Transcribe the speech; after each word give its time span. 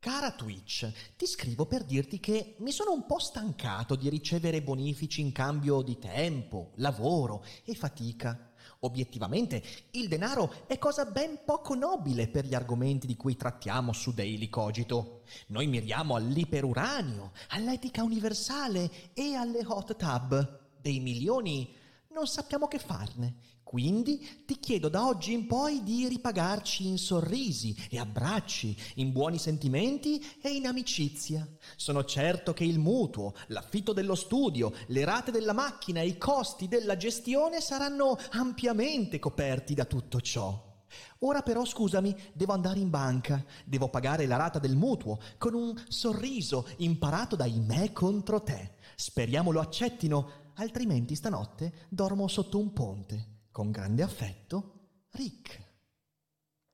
Cara 0.00 0.30
Twitch, 0.30 0.90
ti 1.14 1.26
scrivo 1.26 1.66
per 1.66 1.84
dirti 1.84 2.20
che 2.20 2.54
mi 2.60 2.72
sono 2.72 2.90
un 2.94 3.04
po' 3.04 3.18
stancato 3.18 3.96
di 3.96 4.08
ricevere 4.08 4.62
bonifici 4.62 5.20
in 5.20 5.30
cambio 5.30 5.82
di 5.82 5.98
tempo, 5.98 6.70
lavoro 6.76 7.44
e 7.64 7.74
fatica. 7.74 8.50
Obiettivamente, 8.78 9.62
il 9.90 10.08
denaro 10.08 10.64
è 10.66 10.78
cosa 10.78 11.04
ben 11.04 11.40
poco 11.44 11.74
nobile 11.74 12.28
per 12.28 12.46
gli 12.46 12.54
argomenti 12.54 13.06
di 13.06 13.14
cui 13.14 13.36
trattiamo 13.36 13.92
su 13.92 14.14
Daily 14.14 14.48
Cogito. 14.48 15.20
Noi 15.48 15.66
miriamo 15.66 16.14
all'iperuranio, 16.14 17.32
all'etica 17.48 18.02
universale 18.02 19.12
e 19.12 19.34
alle 19.34 19.62
hot 19.66 19.96
tub. 19.96 20.60
Dei 20.80 20.98
milioni 21.00 21.76
non 22.14 22.26
sappiamo 22.26 22.68
che 22.68 22.78
farne. 22.78 23.34
Quindi 23.70 24.42
ti 24.46 24.58
chiedo 24.58 24.88
da 24.88 25.06
oggi 25.06 25.32
in 25.32 25.46
poi 25.46 25.84
di 25.84 26.08
ripagarci 26.08 26.88
in 26.88 26.98
sorrisi 26.98 27.72
e 27.88 28.00
abbracci, 28.00 28.76
in 28.96 29.12
buoni 29.12 29.38
sentimenti 29.38 30.20
e 30.42 30.50
in 30.50 30.66
amicizia. 30.66 31.46
Sono 31.76 32.04
certo 32.04 32.52
che 32.52 32.64
il 32.64 32.80
mutuo, 32.80 33.32
l'affitto 33.46 33.92
dello 33.92 34.16
studio, 34.16 34.72
le 34.88 35.04
rate 35.04 35.30
della 35.30 35.52
macchina 35.52 36.00
e 36.00 36.08
i 36.08 36.18
costi 36.18 36.66
della 36.66 36.96
gestione 36.96 37.60
saranno 37.60 38.18
ampiamente 38.32 39.20
coperti 39.20 39.74
da 39.74 39.84
tutto 39.84 40.20
ciò. 40.20 40.82
Ora 41.20 41.42
però 41.42 41.64
scusami, 41.64 42.12
devo 42.32 42.54
andare 42.54 42.80
in 42.80 42.90
banca, 42.90 43.44
devo 43.64 43.88
pagare 43.88 44.26
la 44.26 44.36
rata 44.36 44.58
del 44.58 44.74
mutuo 44.74 45.20
con 45.38 45.54
un 45.54 45.80
sorriso 45.86 46.66
imparato 46.78 47.36
dai 47.36 47.60
me 47.60 47.92
contro 47.92 48.42
te. 48.42 48.72
Speriamo 48.96 49.52
lo 49.52 49.60
accettino, 49.60 50.50
altrimenti 50.54 51.14
stanotte 51.14 51.86
dormo 51.88 52.26
sotto 52.26 52.58
un 52.58 52.72
ponte. 52.72 53.38
Con 53.60 53.72
grande 53.72 54.02
affetto, 54.02 55.02
Rick. 55.10 55.74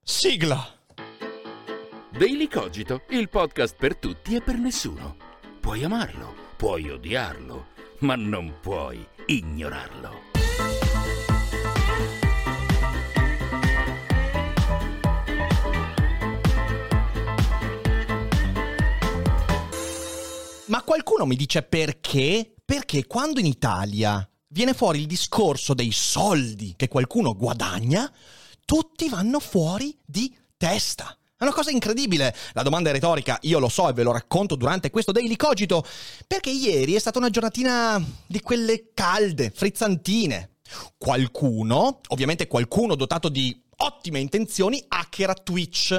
Sigla! 0.00 0.64
Daily 2.16 2.46
Cogito, 2.46 3.02
il 3.08 3.28
podcast 3.28 3.74
per 3.74 3.96
tutti 3.96 4.36
e 4.36 4.40
per 4.40 4.56
nessuno. 4.56 5.16
Puoi 5.60 5.82
amarlo, 5.82 6.32
puoi 6.56 6.88
odiarlo, 6.88 7.70
ma 8.02 8.14
non 8.14 8.60
puoi 8.60 9.04
ignorarlo. 9.26 10.10
Ma 20.66 20.82
qualcuno 20.84 21.26
mi 21.26 21.34
dice 21.34 21.64
perché? 21.64 22.54
Perché 22.64 23.08
quando 23.08 23.40
in 23.40 23.46
Italia 23.46 24.24
viene 24.48 24.74
fuori 24.74 25.00
il 25.00 25.06
discorso 25.06 25.74
dei 25.74 25.92
soldi 25.92 26.74
che 26.76 26.88
qualcuno 26.88 27.34
guadagna, 27.34 28.10
tutti 28.64 29.08
vanno 29.08 29.40
fuori 29.40 29.96
di 30.04 30.34
testa. 30.56 31.16
È 31.38 31.42
una 31.42 31.52
cosa 31.52 31.70
incredibile. 31.70 32.34
La 32.54 32.62
domanda 32.62 32.88
è 32.88 32.92
retorica, 32.92 33.38
io 33.42 33.58
lo 33.58 33.68
so 33.68 33.88
e 33.88 33.92
ve 33.92 34.02
lo 34.02 34.12
racconto 34.12 34.56
durante 34.56 34.90
questo 34.90 35.12
Daily 35.12 35.36
Cogito, 35.36 35.84
perché 36.26 36.50
ieri 36.50 36.94
è 36.94 36.98
stata 36.98 37.18
una 37.18 37.28
giornatina 37.28 38.02
di 38.26 38.40
quelle 38.40 38.92
calde, 38.94 39.50
frizzantine. 39.54 40.52
Qualcuno, 40.96 42.00
ovviamente 42.08 42.48
qualcuno 42.48 42.94
dotato 42.94 43.28
di 43.28 43.62
ottime 43.78 44.20
intenzioni, 44.20 44.82
hackera 44.88 45.34
Twitch 45.34 45.92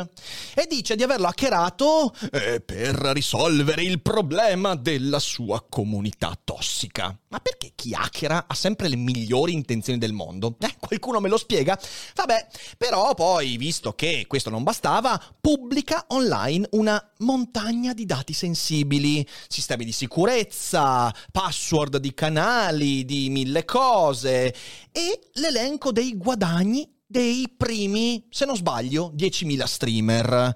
e 0.55 0.65
dice 0.67 0.95
di 0.95 1.03
averlo 1.03 1.27
hackerato 1.27 2.13
eh, 2.31 2.61
per 2.61 2.95
risolvere 3.13 3.83
il 3.83 4.01
problema 4.01 4.75
della 4.75 5.19
sua 5.19 5.63
comunità 5.67 6.37
tossica. 6.43 7.17
Ma 7.29 7.39
perché 7.39 7.73
chi 7.75 7.93
hackera 7.93 8.45
ha 8.47 8.53
sempre 8.55 8.87
le 8.87 8.95
migliori 8.95 9.53
intenzioni 9.53 9.99
del 9.99 10.13
mondo? 10.13 10.55
Eh, 10.59 10.75
qualcuno 10.79 11.19
me 11.19 11.29
lo 11.29 11.37
spiega? 11.37 11.79
Vabbè, 12.15 12.47
però 12.77 13.13
poi, 13.13 13.57
visto 13.57 13.93
che 13.93 14.25
questo 14.27 14.49
non 14.49 14.63
bastava, 14.63 15.21
pubblica 15.39 16.05
online 16.09 16.67
una 16.71 17.01
montagna 17.19 17.93
di 17.93 18.05
dati 18.05 18.33
sensibili, 18.33 19.27
sistemi 19.47 19.85
di 19.85 19.91
sicurezza, 19.91 21.13
password 21.31 21.97
di 21.97 22.13
canali, 22.13 23.05
di 23.05 23.29
mille 23.29 23.65
cose 23.65 24.55
e 24.91 25.19
l'elenco 25.33 25.91
dei 25.91 26.15
guadagni 26.17 26.95
dei 27.07 27.51
primi, 27.55 28.27
se 28.29 28.45
non 28.45 28.55
sbaglio, 28.55 29.13
10.000 29.15 29.63
streamer. 29.63 30.55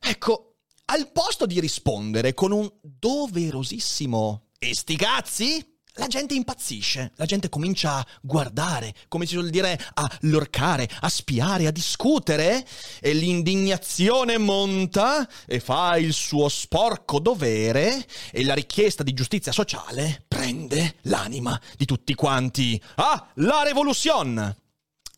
Ecco, 0.00 0.56
al 0.86 1.10
posto 1.12 1.46
di 1.46 1.60
rispondere 1.60 2.34
con 2.34 2.50
un 2.50 2.68
doverosissimo 2.80 4.48
e 4.58 4.74
sti 4.74 4.96
cazzi, 4.96 5.76
la 5.98 6.06
gente 6.06 6.34
impazzisce, 6.34 7.12
la 7.16 7.24
gente 7.24 7.48
comincia 7.48 7.96
a 7.96 8.06
guardare, 8.20 8.94
come 9.08 9.26
si 9.26 9.34
suol 9.34 9.50
dire, 9.50 9.78
a 9.94 10.18
lorcare, 10.22 10.88
a 11.00 11.08
spiare, 11.08 11.66
a 11.66 11.72
discutere 11.72 12.66
e 13.00 13.12
l'indignazione 13.12 14.38
monta 14.38 15.28
e 15.44 15.58
fa 15.60 15.96
il 15.96 16.12
suo 16.12 16.48
sporco 16.48 17.18
dovere 17.18 18.06
e 18.30 18.44
la 18.44 18.54
richiesta 18.54 19.02
di 19.02 19.12
giustizia 19.12 19.52
sociale 19.52 20.24
prende 20.26 20.96
l'anima 21.02 21.60
di 21.76 21.84
tutti 21.84 22.14
quanti. 22.14 22.80
Ah, 22.94 23.30
la 23.34 23.62
rivoluzione! 23.62 24.67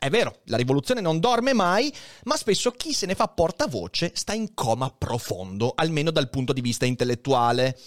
È 0.02 0.08
vero, 0.08 0.38
la 0.44 0.56
rivoluzione 0.56 1.02
non 1.02 1.20
dorme 1.20 1.52
mai, 1.52 1.92
ma 2.24 2.38
spesso 2.38 2.70
chi 2.70 2.94
se 2.94 3.04
ne 3.04 3.14
fa 3.14 3.28
portavoce 3.28 4.12
sta 4.14 4.32
in 4.32 4.54
coma 4.54 4.90
profondo, 4.90 5.74
almeno 5.76 6.10
dal 6.10 6.30
punto 6.30 6.54
di 6.54 6.62
vista 6.62 6.86
intellettuale. 6.86 7.78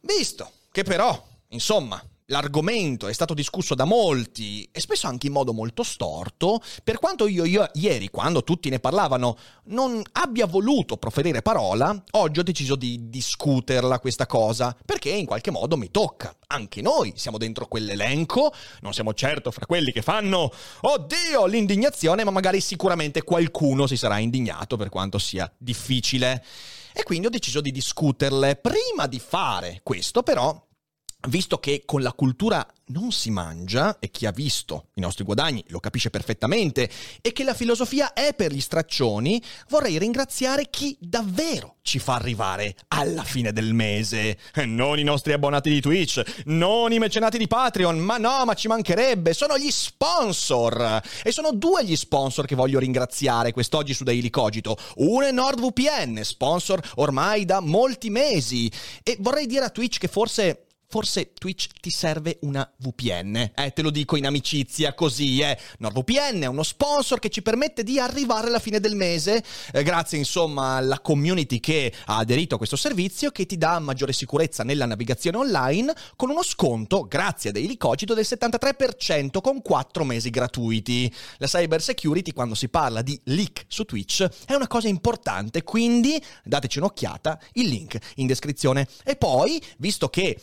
Visto 0.00 0.50
che 0.72 0.82
però, 0.82 1.24
insomma, 1.50 2.02
l'argomento 2.30 3.08
è 3.08 3.12
stato 3.12 3.34
discusso 3.34 3.74
da 3.74 3.84
molti 3.84 4.68
e 4.70 4.80
spesso 4.80 5.06
anche 5.06 5.26
in 5.26 5.32
modo 5.32 5.52
molto 5.52 5.82
storto, 5.82 6.60
per 6.84 6.98
quanto 6.98 7.26
io, 7.26 7.44
io, 7.44 7.68
ieri, 7.74 8.10
quando 8.10 8.42
tutti 8.44 8.68
ne 8.68 8.80
parlavano, 8.80 9.36
non 9.66 10.02
abbia 10.12 10.46
voluto 10.46 10.96
proferire 10.96 11.42
parola, 11.42 12.02
oggi 12.12 12.40
ho 12.40 12.42
deciso 12.42 12.76
di 12.76 13.08
discuterla 13.08 13.98
questa 13.98 14.26
cosa, 14.26 14.76
perché 14.84 15.10
in 15.10 15.26
qualche 15.26 15.50
modo 15.50 15.76
mi 15.76 15.90
tocca. 15.90 16.34
Anche 16.48 16.80
noi 16.80 17.12
siamo 17.16 17.38
dentro 17.38 17.66
quell'elenco, 17.66 18.52
non 18.80 18.92
siamo 18.92 19.14
certo 19.14 19.50
fra 19.50 19.66
quelli 19.66 19.92
che 19.92 20.02
fanno, 20.02 20.52
oddio, 20.80 21.46
l'indignazione, 21.46 22.24
ma 22.24 22.30
magari 22.30 22.60
sicuramente 22.60 23.22
qualcuno 23.22 23.86
si 23.86 23.96
sarà 23.96 24.18
indignato 24.18 24.76
per 24.76 24.88
quanto 24.88 25.18
sia 25.18 25.50
difficile. 25.56 26.44
E 26.92 27.02
quindi 27.04 27.26
ho 27.26 27.30
deciso 27.30 27.60
di 27.60 27.70
discuterle. 27.70 28.56
Prima 28.56 29.06
di 29.06 29.20
fare 29.20 29.80
questo, 29.82 30.22
però, 30.22 30.67
visto 31.26 31.58
che 31.58 31.82
con 31.84 32.02
la 32.02 32.12
cultura 32.12 32.66
non 32.90 33.10
si 33.10 33.30
mangia, 33.30 33.98
e 33.98 34.10
chi 34.10 34.24
ha 34.24 34.30
visto 34.30 34.88
i 34.94 35.00
nostri 35.00 35.24
guadagni 35.24 35.62
lo 35.68 35.80
capisce 35.80 36.10
perfettamente, 36.10 36.88
e 37.20 37.32
che 37.32 37.44
la 37.44 37.52
filosofia 37.52 38.12
è 38.12 38.32
per 38.34 38.52
gli 38.52 38.60
straccioni, 38.60 39.42
vorrei 39.68 39.98
ringraziare 39.98 40.70
chi 40.70 40.96
davvero 40.98 41.76
ci 41.82 41.98
fa 41.98 42.14
arrivare 42.14 42.76
alla 42.88 43.24
fine 43.24 43.52
del 43.52 43.74
mese. 43.74 44.38
Non 44.64 44.98
i 44.98 45.02
nostri 45.02 45.32
abbonati 45.32 45.70
di 45.70 45.80
Twitch, 45.80 46.22
non 46.46 46.92
i 46.92 46.98
mecenati 46.98 47.36
di 47.36 47.46
Patreon, 47.46 47.98
ma 47.98 48.16
no, 48.16 48.44
ma 48.44 48.54
ci 48.54 48.68
mancherebbe, 48.68 49.34
sono 49.34 49.58
gli 49.58 49.70
sponsor. 49.70 51.02
E 51.22 51.32
sono 51.32 51.52
due 51.52 51.84
gli 51.84 51.96
sponsor 51.96 52.46
che 52.46 52.54
voglio 52.54 52.78
ringraziare 52.78 53.52
quest'oggi 53.52 53.92
su 53.92 54.04
Daily 54.04 54.30
Cogito. 54.30 54.76
Uno 54.96 55.26
è 55.26 55.32
NordVPN, 55.32 56.20
sponsor 56.22 56.80
ormai 56.96 57.44
da 57.44 57.60
molti 57.60 58.08
mesi. 58.08 58.70
E 59.02 59.16
vorrei 59.20 59.46
dire 59.46 59.64
a 59.64 59.70
Twitch 59.70 59.98
che 59.98 60.08
forse 60.08 60.67
forse 60.90 61.32
Twitch 61.34 61.68
ti 61.80 61.90
serve 61.90 62.38
una 62.42 62.68
VPN. 62.78 63.52
Eh, 63.54 63.72
te 63.74 63.82
lo 63.82 63.90
dico 63.90 64.16
in 64.16 64.24
amicizia 64.24 64.94
così, 64.94 65.40
eh. 65.40 65.58
NordVPN 65.80 66.40
è 66.42 66.46
uno 66.46 66.62
sponsor 66.62 67.18
che 67.18 67.28
ci 67.28 67.42
permette 67.42 67.82
di 67.82 68.00
arrivare 68.00 68.46
alla 68.46 68.58
fine 68.58 68.80
del 68.80 68.96
mese, 68.96 69.44
eh, 69.72 69.82
grazie 69.82 70.16
insomma 70.16 70.76
alla 70.76 71.00
community 71.00 71.60
che 71.60 71.92
ha 72.06 72.16
aderito 72.16 72.54
a 72.54 72.58
questo 72.58 72.76
servizio 72.76 73.30
che 73.30 73.44
ti 73.44 73.58
dà 73.58 73.78
maggiore 73.80 74.14
sicurezza 74.14 74.64
nella 74.64 74.86
navigazione 74.86 75.36
online 75.36 75.94
con 76.16 76.30
uno 76.30 76.42
sconto, 76.42 77.06
grazie 77.06 77.50
a 77.50 77.52
Daily 77.52 77.76
Cogito, 77.76 78.14
del 78.14 78.26
73% 78.26 79.42
con 79.42 79.60
4 79.60 80.04
mesi 80.04 80.30
gratuiti. 80.30 81.14
La 81.36 81.46
cyber 81.46 81.82
security 81.82 82.32
quando 82.32 82.54
si 82.54 82.70
parla 82.70 83.02
di 83.02 83.20
leak 83.24 83.66
su 83.68 83.84
Twitch 83.84 84.26
è 84.46 84.54
una 84.54 84.66
cosa 84.66 84.88
importante, 84.88 85.62
quindi 85.64 86.18
dateci 86.44 86.78
un'occhiata, 86.78 87.38
il 87.54 87.68
link 87.68 87.98
in 88.14 88.26
descrizione. 88.26 88.88
E 89.04 89.16
poi, 89.16 89.62
visto 89.76 90.08
che 90.08 90.40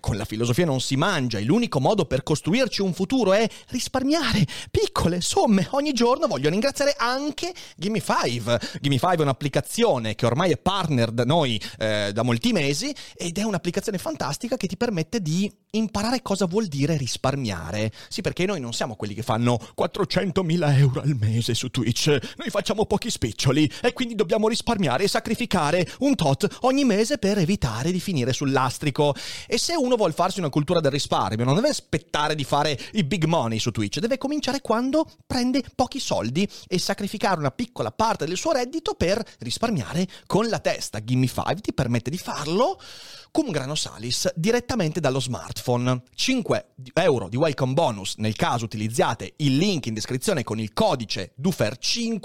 con 0.00 0.16
la 0.16 0.24
filosofia 0.24 0.64
non 0.64 0.80
si 0.80 0.96
mangia 0.96 1.38
e 1.38 1.44
l'unico 1.44 1.80
modo 1.80 2.04
per 2.04 2.22
costruirci 2.22 2.82
un 2.82 2.92
futuro 2.92 3.32
è 3.32 3.48
risparmiare 3.68 4.46
piccole 4.70 5.20
somme 5.20 5.66
ogni 5.70 5.92
giorno, 5.92 6.26
voglio 6.26 6.50
ringraziare 6.50 6.94
anche 6.96 7.52
Gimme5. 7.80 8.78
Gimme5 8.82 9.18
è 9.18 9.22
un'applicazione 9.22 10.14
che 10.14 10.26
ormai 10.26 10.50
è 10.50 10.58
partner 10.58 11.10
da 11.10 11.24
noi 11.24 11.60
eh, 11.78 12.10
da 12.12 12.22
molti 12.22 12.52
mesi 12.52 12.94
ed 13.14 13.38
è 13.38 13.42
un'applicazione 13.42 13.98
fantastica 13.98 14.56
che 14.56 14.66
ti 14.66 14.76
permette 14.76 15.20
di 15.20 15.50
imparare 15.72 16.22
cosa 16.22 16.46
vuol 16.46 16.66
dire 16.66 16.96
risparmiare. 16.96 17.92
Sì, 18.08 18.20
perché 18.20 18.46
noi 18.46 18.60
non 18.60 18.72
siamo 18.72 18.96
quelli 18.96 19.14
che 19.14 19.22
fanno 19.22 19.58
400.000 19.78 20.78
euro 20.78 21.00
al 21.00 21.16
mese 21.18 21.54
su 21.54 21.68
Twitch, 21.70 22.08
noi 22.36 22.50
facciamo 22.50 22.86
pochi 22.86 23.10
spiccioli 23.10 23.70
e 23.82 23.92
quindi 23.92 24.14
dobbiamo 24.14 24.48
risparmiare 24.48 25.04
e 25.04 25.08
sacrificare 25.08 25.86
un 26.00 26.14
tot 26.14 26.58
ogni 26.62 26.84
mese 26.84 27.18
per 27.18 27.38
evitare 27.38 27.92
di 27.92 28.00
finire 28.00 28.32
sul 28.32 28.50
lastrico. 28.50 29.14
E 29.46 29.58
se 29.58 29.75
uno 29.76 29.96
vuole 29.96 30.12
farsi 30.12 30.38
una 30.38 30.48
cultura 30.48 30.80
del 30.80 30.90
risparmio, 30.90 31.44
non 31.44 31.54
deve 31.54 31.68
aspettare 31.68 32.34
di 32.34 32.44
fare 32.44 32.78
i 32.92 33.04
big 33.04 33.24
money 33.24 33.58
su 33.58 33.70
Twitch, 33.70 33.98
deve 33.98 34.18
cominciare 34.18 34.60
quando 34.60 35.06
prende 35.26 35.62
pochi 35.74 36.00
soldi 36.00 36.48
e 36.66 36.78
sacrificare 36.78 37.38
una 37.38 37.50
piccola 37.50 37.90
parte 37.90 38.26
del 38.26 38.36
suo 38.36 38.52
reddito 38.52 38.94
per 38.94 39.22
risparmiare 39.40 40.06
con 40.26 40.48
la 40.48 40.58
testa. 40.58 41.02
Gimme 41.02 41.26
5 41.26 41.60
ti 41.60 41.72
permette 41.72 42.10
di 42.10 42.18
farlo 42.18 42.78
cum 43.36 43.50
grano 43.50 43.74
salis 43.74 44.32
direttamente 44.34 44.98
dallo 44.98 45.20
smartphone. 45.20 46.04
5 46.14 46.68
euro 46.94 47.28
di 47.28 47.36
welcome 47.36 47.74
bonus 47.74 48.14
nel 48.16 48.34
caso 48.34 48.64
utilizziate 48.64 49.34
il 49.36 49.58
link 49.58 49.84
in 49.84 49.92
descrizione 49.92 50.42
con 50.42 50.58
il 50.58 50.72
codice 50.72 51.34
DUFER5 51.38 52.18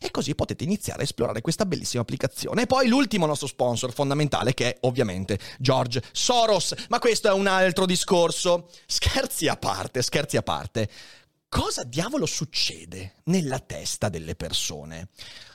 e 0.00 0.10
così 0.10 0.34
potete 0.34 0.64
iniziare 0.64 1.02
a 1.02 1.04
esplorare 1.04 1.40
questa 1.40 1.66
bellissima 1.66 2.02
applicazione. 2.02 2.62
E 2.62 2.66
poi 2.66 2.88
l'ultimo 2.88 3.26
nostro 3.26 3.46
sponsor 3.46 3.92
fondamentale 3.92 4.54
che 4.54 4.72
è 4.72 4.78
ovviamente 4.80 5.38
George 5.60 6.02
Soros, 6.10 6.74
ma 6.88 6.98
questo 6.98 7.28
è 7.28 7.32
un 7.32 7.46
altro 7.46 7.86
discorso. 7.86 8.68
Scherzi 8.86 9.46
a 9.46 9.56
parte, 9.56 10.02
scherzi 10.02 10.36
a 10.36 10.42
parte. 10.42 10.90
Cosa 11.48 11.84
diavolo 11.84 12.26
succede 12.26 13.18
nella 13.26 13.60
testa 13.60 14.08
delle 14.08 14.34
persone? 14.34 15.10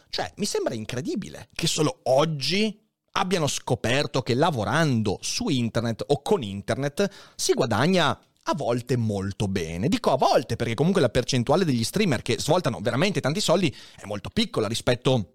Cioè, 0.09 0.31
mi 0.37 0.45
sembra 0.45 0.73
incredibile 0.73 1.49
che 1.53 1.67
solo 1.67 1.99
oggi 2.03 2.87
abbiano 3.19 3.47
scoperto 3.47 4.21
che 4.21 4.33
lavorando 4.33 5.17
su 5.21 5.49
internet 5.49 6.03
o 6.07 6.21
con 6.21 6.41
internet 6.41 7.09
si 7.35 7.53
guadagna 7.53 8.17
a 8.43 8.55
volte 8.55 8.95
molto 8.95 9.47
bene. 9.47 9.89
Dico 9.89 10.11
a 10.11 10.17
volte 10.17 10.55
perché 10.55 10.73
comunque 10.73 11.01
la 11.01 11.09
percentuale 11.09 11.65
degli 11.65 11.83
streamer 11.83 12.21
che 12.21 12.39
svoltano 12.39 12.79
veramente 12.81 13.19
tanti 13.19 13.41
soldi 13.41 13.73
è 13.95 14.05
molto 14.05 14.29
piccola 14.29 14.67
rispetto 14.67 15.33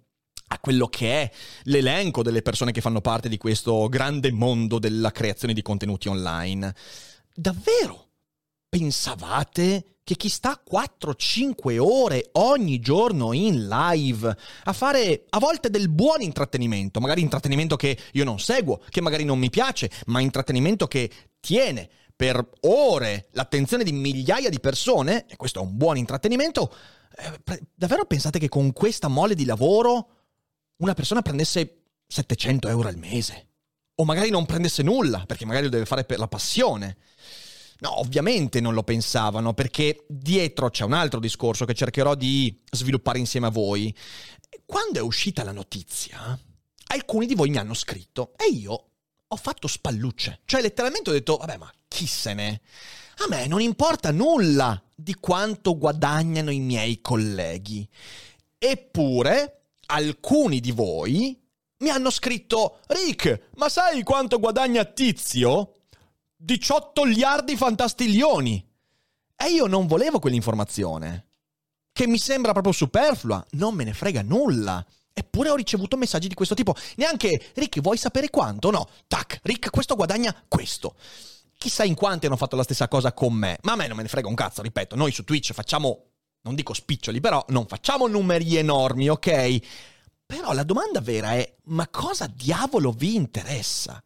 a 0.48 0.58
quello 0.58 0.88
che 0.88 1.22
è 1.22 1.30
l'elenco 1.64 2.22
delle 2.22 2.42
persone 2.42 2.72
che 2.72 2.80
fanno 2.80 3.00
parte 3.00 3.28
di 3.28 3.36
questo 3.36 3.88
grande 3.88 4.32
mondo 4.32 4.78
della 4.78 5.10
creazione 5.10 5.54
di 5.54 5.62
contenuti 5.62 6.08
online. 6.08 6.74
Davvero 7.34 8.08
pensavate 8.68 9.93
che 10.04 10.16
chi 10.16 10.28
sta 10.28 10.62
4-5 10.70 11.78
ore 11.78 12.28
ogni 12.32 12.78
giorno 12.78 13.32
in 13.32 13.66
live 13.66 14.36
a 14.64 14.72
fare 14.74 15.24
a 15.30 15.38
volte 15.38 15.70
del 15.70 15.88
buon 15.88 16.20
intrattenimento, 16.20 17.00
magari 17.00 17.22
intrattenimento 17.22 17.74
che 17.76 17.98
io 18.12 18.24
non 18.24 18.38
seguo, 18.38 18.82
che 18.90 19.00
magari 19.00 19.24
non 19.24 19.38
mi 19.38 19.48
piace, 19.48 19.90
ma 20.06 20.20
intrattenimento 20.20 20.86
che 20.86 21.10
tiene 21.40 21.88
per 22.14 22.50
ore 22.60 23.28
l'attenzione 23.32 23.82
di 23.82 23.92
migliaia 23.92 24.50
di 24.50 24.60
persone, 24.60 25.24
e 25.26 25.36
questo 25.36 25.60
è 25.60 25.62
un 25.62 25.76
buon 25.76 25.96
intrattenimento, 25.96 26.72
eh, 27.16 27.60
davvero 27.74 28.04
pensate 28.04 28.38
che 28.38 28.48
con 28.48 28.72
questa 28.72 29.08
mole 29.08 29.34
di 29.34 29.46
lavoro 29.46 30.08
una 30.76 30.94
persona 30.94 31.22
prendesse 31.22 31.84
700 32.06 32.68
euro 32.68 32.88
al 32.88 32.98
mese? 32.98 33.48
O 33.96 34.04
magari 34.04 34.28
non 34.28 34.44
prendesse 34.44 34.82
nulla, 34.82 35.24
perché 35.26 35.46
magari 35.46 35.64
lo 35.64 35.70
deve 35.70 35.86
fare 35.86 36.04
per 36.04 36.18
la 36.18 36.28
passione. 36.28 36.96
No, 37.80 37.98
ovviamente 37.98 38.60
non 38.60 38.74
lo 38.74 38.82
pensavano, 38.82 39.52
perché 39.52 40.04
dietro 40.08 40.70
c'è 40.70 40.84
un 40.84 40.92
altro 40.92 41.20
discorso 41.20 41.64
che 41.64 41.74
cercherò 41.74 42.14
di 42.14 42.62
sviluppare 42.70 43.18
insieme 43.18 43.48
a 43.48 43.50
voi. 43.50 43.94
Quando 44.64 44.98
è 44.98 45.02
uscita 45.02 45.44
la 45.44 45.52
notizia, 45.52 46.38
alcuni 46.86 47.26
di 47.26 47.34
voi 47.34 47.50
mi 47.50 47.58
hanno 47.58 47.74
scritto 47.74 48.32
e 48.36 48.50
io 48.52 48.86
ho 49.26 49.36
fatto 49.36 49.66
spallucce. 49.66 50.40
Cioè, 50.44 50.62
letteralmente 50.62 51.10
ho 51.10 51.12
detto, 51.12 51.36
vabbè, 51.36 51.56
ma 51.56 51.70
chi 51.88 52.06
se 52.06 52.34
ne? 52.34 52.60
A 53.18 53.26
me 53.28 53.46
non 53.46 53.60
importa 53.60 54.10
nulla 54.10 54.80
di 54.94 55.14
quanto 55.14 55.76
guadagnano 55.76 56.50
i 56.50 56.60
miei 56.60 57.00
colleghi. 57.00 57.88
Eppure, 58.58 59.66
alcuni 59.86 60.60
di 60.60 60.70
voi 60.70 61.38
mi 61.78 61.90
hanno 61.90 62.10
scritto, 62.10 62.80
Rick, 62.86 63.48
ma 63.56 63.68
sai 63.68 64.02
quanto 64.02 64.38
guadagna 64.38 64.84
Tizio? 64.84 65.74
18 66.44 67.04
miliardi 67.04 67.56
fantastiglioni. 67.56 68.62
E 69.34 69.50
io 69.50 69.66
non 69.66 69.86
volevo 69.86 70.18
quell'informazione. 70.18 71.28
Che 71.90 72.06
mi 72.06 72.18
sembra 72.18 72.52
proprio 72.52 72.72
superflua. 72.74 73.44
Non 73.52 73.74
me 73.74 73.84
ne 73.84 73.94
frega 73.94 74.20
nulla. 74.20 74.84
Eppure 75.14 75.48
ho 75.48 75.54
ricevuto 75.54 75.96
messaggi 75.96 76.28
di 76.28 76.34
questo 76.34 76.54
tipo. 76.54 76.74
Neanche, 76.96 77.52
Rick, 77.54 77.80
vuoi 77.80 77.96
sapere 77.96 78.28
quanto? 78.28 78.70
No. 78.70 78.86
Tac, 79.08 79.40
Rick, 79.42 79.70
questo 79.70 79.94
guadagna 79.96 80.34
questo. 80.46 80.96
Chissà 81.56 81.84
in 81.84 81.94
quanti 81.94 82.26
hanno 82.26 82.36
fatto 82.36 82.56
la 82.56 82.62
stessa 82.62 82.88
cosa 82.88 83.14
con 83.14 83.32
me. 83.32 83.58
Ma 83.62 83.72
a 83.72 83.76
me 83.76 83.86
non 83.86 83.96
me 83.96 84.02
ne 84.02 84.08
frega 84.08 84.28
un 84.28 84.34
cazzo, 84.34 84.60
ripeto. 84.60 84.96
Noi 84.96 85.12
su 85.12 85.24
Twitch 85.24 85.54
facciamo, 85.54 86.10
non 86.42 86.54
dico 86.54 86.74
spiccioli, 86.74 87.20
però 87.20 87.42
non 87.48 87.66
facciamo 87.66 88.06
numeri 88.06 88.56
enormi, 88.56 89.08
ok? 89.08 89.58
Però 90.26 90.52
la 90.52 90.64
domanda 90.64 91.00
vera 91.00 91.32
è, 91.32 91.54
ma 91.64 91.88
cosa 91.88 92.26
diavolo 92.26 92.92
vi 92.92 93.14
interessa? 93.14 94.02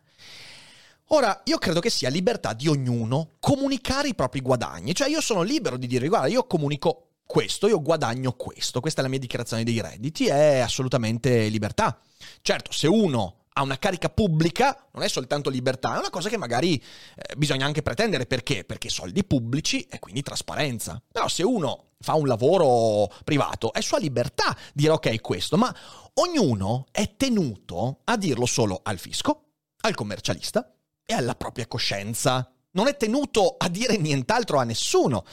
Ora, 1.10 1.40
io 1.44 1.56
credo 1.56 1.80
che 1.80 1.88
sia 1.88 2.10
libertà 2.10 2.52
di 2.52 2.68
ognuno 2.68 3.36
comunicare 3.40 4.08
i 4.08 4.14
propri 4.14 4.40
guadagni. 4.40 4.94
Cioè, 4.94 5.08
io 5.08 5.22
sono 5.22 5.42
libero 5.42 5.78
di 5.78 5.86
dire, 5.86 6.06
guarda, 6.06 6.28
io 6.28 6.46
comunico 6.46 7.08
questo, 7.24 7.66
io 7.66 7.80
guadagno 7.80 8.32
questo, 8.32 8.80
questa 8.80 9.00
è 9.00 9.02
la 9.02 9.08
mia 9.08 9.18
dichiarazione 9.18 9.64
dei 9.64 9.80
redditi, 9.80 10.26
è 10.26 10.58
assolutamente 10.58 11.48
libertà. 11.48 11.98
Certo, 12.42 12.72
se 12.72 12.86
uno 12.86 13.44
ha 13.52 13.62
una 13.62 13.78
carica 13.78 14.08
pubblica 14.10 14.88
non 14.92 15.02
è 15.02 15.08
soltanto 15.08 15.50
libertà, 15.50 15.96
è 15.96 15.98
una 15.98 16.10
cosa 16.10 16.28
che 16.28 16.36
magari 16.36 16.76
eh, 16.76 17.36
bisogna 17.36 17.66
anche 17.66 17.82
pretendere 17.82 18.26
perché? 18.26 18.64
Perché 18.64 18.88
soldi 18.88 19.24
pubblici 19.24 19.82
e 19.82 19.98
quindi 19.98 20.22
trasparenza. 20.22 21.02
Però 21.10 21.26
se 21.28 21.42
uno 21.42 21.92
fa 22.00 22.14
un 22.14 22.26
lavoro 22.26 23.10
privato 23.24 23.72
è 23.72 23.80
sua 23.80 23.98
libertà 23.98 24.56
dire 24.74 24.92
ok 24.92 25.20
questo, 25.20 25.56
ma 25.56 25.74
ognuno 26.14 26.86
è 26.90 27.14
tenuto 27.16 28.00
a 28.04 28.16
dirlo 28.16 28.46
solo 28.46 28.80
al 28.82 28.98
fisco, 28.98 29.44
al 29.80 29.94
commercialista 29.94 30.70
e 31.10 31.14
alla 31.14 31.34
propria 31.34 31.66
coscienza. 31.66 32.52
Non 32.72 32.86
è 32.86 32.94
tenuto 32.98 33.54
a 33.56 33.70
dire 33.70 33.96
nient'altro 33.96 34.58
a 34.58 34.64
nessuno 34.64 35.24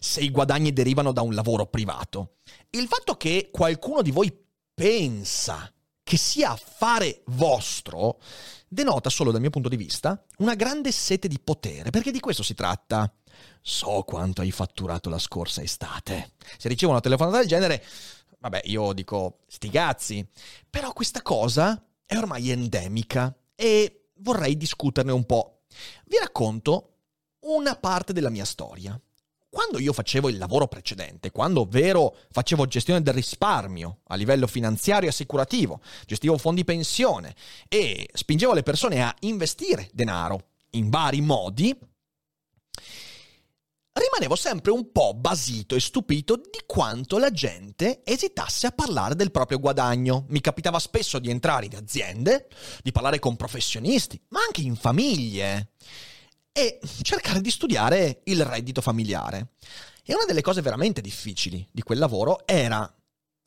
se 0.00 0.22
i 0.22 0.30
guadagni 0.30 0.72
derivano 0.72 1.12
da 1.12 1.20
un 1.20 1.34
lavoro 1.34 1.66
privato. 1.66 2.36
Il 2.70 2.86
fatto 2.88 3.14
che 3.16 3.50
qualcuno 3.52 4.00
di 4.00 4.10
voi 4.10 4.34
pensa 4.72 5.70
che 6.02 6.16
sia 6.16 6.52
affare 6.52 7.20
vostro 7.26 8.18
denota 8.66 9.10
solo 9.10 9.30
dal 9.30 9.42
mio 9.42 9.50
punto 9.50 9.68
di 9.68 9.76
vista 9.76 10.24
una 10.38 10.54
grande 10.54 10.92
sete 10.92 11.28
di 11.28 11.38
potere, 11.38 11.90
perché 11.90 12.10
di 12.10 12.20
questo 12.20 12.42
si 12.42 12.54
tratta. 12.54 13.12
So 13.60 14.04
quanto 14.06 14.40
hai 14.40 14.50
fatturato 14.50 15.10
la 15.10 15.18
scorsa 15.18 15.60
estate. 15.60 16.32
Se 16.56 16.68
ricevo 16.68 16.92
una 16.92 17.02
telefonata 17.02 17.38
del 17.38 17.48
genere, 17.48 17.84
vabbè, 18.38 18.62
io 18.64 18.94
dico 18.94 19.40
sti 19.46 19.68
cazzi. 19.68 20.26
Però 20.70 20.94
questa 20.94 21.20
cosa 21.20 21.86
è 22.06 22.16
ormai 22.16 22.50
endemica 22.50 23.36
e 23.54 24.07
vorrei 24.18 24.56
discuterne 24.56 25.12
un 25.12 25.24
po'. 25.24 25.62
Vi 26.06 26.18
racconto 26.18 26.94
una 27.40 27.76
parte 27.76 28.12
della 28.12 28.30
mia 28.30 28.44
storia 28.44 29.00
quando 29.50 29.78
io 29.78 29.94
facevo 29.94 30.28
il 30.28 30.36
lavoro 30.36 30.68
precedente, 30.68 31.30
quando 31.30 31.62
ovvero 31.62 32.14
facevo 32.30 32.66
gestione 32.66 33.00
del 33.00 33.14
risparmio 33.14 34.00
a 34.08 34.14
livello 34.14 34.46
finanziario 34.46 35.08
e 35.08 35.10
assicurativo, 35.10 35.80
gestivo 36.06 36.36
fondi 36.36 36.64
pensione 36.64 37.34
e 37.66 38.08
spingevo 38.12 38.52
le 38.52 38.62
persone 38.62 39.02
a 39.02 39.14
investire 39.20 39.88
denaro 39.92 40.48
in 40.72 40.90
vari 40.90 41.22
modi, 41.22 41.76
rimanevo 43.98 44.36
sempre 44.36 44.70
un 44.70 44.90
po' 44.92 45.14
basito 45.14 45.74
e 45.74 45.80
stupito 45.80 46.36
di 46.36 46.62
quanto 46.66 47.18
la 47.18 47.30
gente 47.30 48.02
esitasse 48.04 48.66
a 48.66 48.72
parlare 48.72 49.14
del 49.14 49.30
proprio 49.30 49.58
guadagno. 49.58 50.24
Mi 50.28 50.40
capitava 50.40 50.78
spesso 50.78 51.18
di 51.18 51.30
entrare 51.30 51.66
in 51.66 51.76
aziende, 51.76 52.48
di 52.82 52.92
parlare 52.92 53.18
con 53.18 53.36
professionisti, 53.36 54.20
ma 54.28 54.40
anche 54.40 54.62
in 54.62 54.76
famiglie 54.76 55.72
e 56.52 56.80
cercare 57.02 57.40
di 57.40 57.50
studiare 57.50 58.22
il 58.24 58.44
reddito 58.44 58.80
familiare. 58.80 59.52
E 60.04 60.14
una 60.14 60.24
delle 60.24 60.42
cose 60.42 60.62
veramente 60.62 61.00
difficili 61.00 61.66
di 61.70 61.82
quel 61.82 61.98
lavoro 61.98 62.46
era 62.46 62.90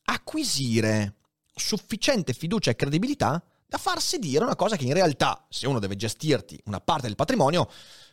acquisire 0.04 1.16
sufficiente 1.54 2.34
fiducia 2.34 2.72
e 2.72 2.76
credibilità 2.76 3.44
da 3.66 3.78
farsi 3.78 4.20
dire 4.20 4.44
una 4.44 4.56
cosa 4.56 4.76
che 4.76 4.86
in 4.86 4.94
realtà, 4.94 5.46
se 5.50 5.68
uno 5.68 5.80
deve 5.80 5.96
gestirti 5.96 6.60
una 6.66 6.82
parte 6.82 7.08
del 7.08 7.16
patrimonio, 7.16 7.70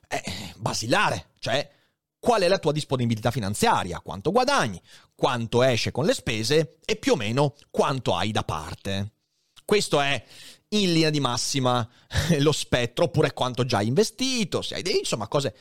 è 0.06 0.22
basilare, 0.56 1.30
cioè 1.38 1.68
qual 2.18 2.42
è 2.42 2.48
la 2.48 2.58
tua 2.58 2.72
disponibilità 2.72 3.30
finanziaria, 3.30 4.00
quanto 4.00 4.32
guadagni, 4.32 4.80
quanto 5.14 5.62
esce 5.62 5.90
con 5.90 6.04
le 6.04 6.14
spese 6.14 6.78
e 6.84 6.96
più 6.96 7.12
o 7.12 7.16
meno 7.16 7.54
quanto 7.70 8.14
hai 8.14 8.32
da 8.32 8.42
parte. 8.42 9.12
Questo 9.64 10.00
è 10.00 10.24
in 10.70 10.92
linea 10.92 11.10
di 11.10 11.20
massima 11.20 11.88
lo 12.38 12.52
spettro 12.52 13.04
oppure 13.04 13.32
quanto 13.32 13.64
già 13.64 13.80
investito, 13.82 14.62
se 14.62 14.76
hai 14.76 14.82
dei, 14.82 14.98
insomma, 14.98 15.28
cose 15.28 15.54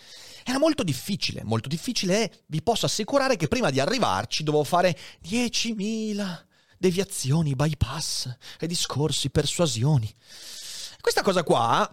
era 0.43 0.59
molto 0.59 0.83
difficile, 0.83 1.43
molto 1.43 1.67
difficile 1.67 2.23
e 2.23 2.43
vi 2.47 2.61
posso 2.61 2.85
assicurare 2.85 3.35
che 3.35 3.49
prima 3.49 3.69
di 3.69 3.79
arrivarci 3.79 4.43
dovevo 4.43 4.63
fare 4.63 4.97
10.000 5.23 6.45
deviazioni, 6.77 7.55
bypass 7.55 8.37
e 8.59 8.67
discorsi, 8.67 9.29
persuasioni. 9.29 10.13
Questa 11.01 11.21
cosa 11.21 11.43
qua 11.43 11.89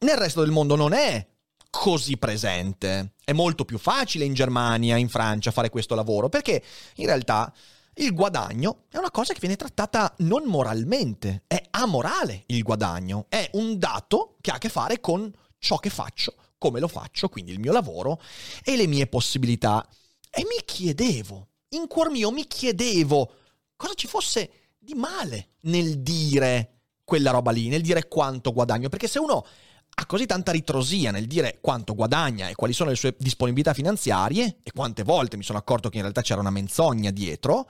nel 0.00 0.16
resto 0.16 0.40
del 0.40 0.50
mondo 0.50 0.74
non 0.74 0.92
è 0.92 1.24
così 1.70 2.16
presente. 2.16 3.14
È 3.24 3.32
molto 3.32 3.64
più 3.64 3.78
facile 3.78 4.24
in 4.24 4.34
Germania, 4.34 4.96
in 4.96 5.08
Francia 5.08 5.50
fare 5.50 5.70
questo 5.70 5.94
lavoro 5.94 6.28
perché 6.28 6.62
in 6.96 7.06
realtà 7.06 7.52
il 7.94 8.14
guadagno 8.14 8.84
è 8.90 8.96
una 8.96 9.10
cosa 9.10 9.32
che 9.32 9.40
viene 9.40 9.56
trattata 9.56 10.14
non 10.18 10.44
moralmente, 10.44 11.44
è 11.46 11.60
amorale 11.70 12.44
il 12.46 12.62
guadagno, 12.62 13.26
è 13.28 13.50
un 13.54 13.78
dato 13.78 14.36
che 14.40 14.50
ha 14.50 14.54
a 14.54 14.58
che 14.58 14.68
fare 14.68 15.00
con 15.00 15.32
ciò 15.58 15.78
che 15.78 15.90
faccio 15.90 16.34
come 16.58 16.80
lo 16.80 16.88
faccio, 16.88 17.28
quindi 17.28 17.52
il 17.52 17.60
mio 17.60 17.72
lavoro 17.72 18.20
e 18.64 18.76
le 18.76 18.86
mie 18.86 19.06
possibilità. 19.06 19.86
E 20.30 20.42
mi 20.42 20.64
chiedevo, 20.64 21.48
in 21.70 21.86
cuor 21.86 22.10
mio 22.10 22.30
mi 22.30 22.46
chiedevo 22.46 23.32
cosa 23.76 23.94
ci 23.94 24.06
fosse 24.06 24.50
di 24.78 24.94
male 24.94 25.54
nel 25.62 26.00
dire 26.00 26.80
quella 27.04 27.30
roba 27.30 27.50
lì, 27.50 27.68
nel 27.68 27.82
dire 27.82 28.06
quanto 28.06 28.52
guadagno, 28.52 28.88
perché 28.88 29.08
se 29.08 29.18
uno 29.18 29.46
ha 30.00 30.06
così 30.06 30.26
tanta 30.26 30.52
ritrosia 30.52 31.10
nel 31.10 31.26
dire 31.26 31.58
quanto 31.60 31.94
guadagna 31.94 32.48
e 32.48 32.54
quali 32.54 32.72
sono 32.72 32.90
le 32.90 32.96
sue 32.96 33.16
disponibilità 33.18 33.74
finanziarie, 33.74 34.58
e 34.62 34.70
quante 34.70 35.02
volte 35.02 35.36
mi 35.36 35.42
sono 35.42 35.58
accorto 35.58 35.88
che 35.88 35.96
in 35.96 36.02
realtà 36.02 36.22
c'era 36.22 36.40
una 36.40 36.50
menzogna 36.50 37.10
dietro, 37.10 37.68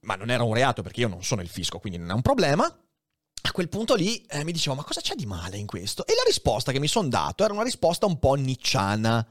ma 0.00 0.16
non 0.16 0.30
era 0.30 0.42
un 0.42 0.52
reato 0.52 0.82
perché 0.82 1.00
io 1.00 1.08
non 1.08 1.22
sono 1.22 1.40
il 1.40 1.48
fisco, 1.48 1.78
quindi 1.78 1.98
non 1.98 2.10
è 2.10 2.12
un 2.12 2.22
problema, 2.22 2.64
a 2.64 3.52
quel 3.52 3.68
punto 3.68 3.94
lì 3.94 4.20
eh, 4.28 4.42
mi 4.42 4.50
dicevo, 4.50 4.74
ma 4.74 4.82
cosa 4.82 5.00
c'è 5.00 5.14
di 5.14 5.26
male 5.26 5.58
in 5.58 5.66
questo? 5.66 6.04
E 6.06 6.14
la 6.16 6.24
risposta 6.26 6.72
che 6.72 6.80
mi 6.80 6.88
sono 6.88 7.08
dato 7.08 7.44
era 7.44 7.52
una 7.52 7.62
risposta 7.62 8.04
un 8.06 8.18
po' 8.18 8.34
nicciana. 8.34 9.24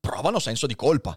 Provano 0.00 0.40
senso 0.40 0.66
di 0.66 0.74
colpa. 0.74 1.16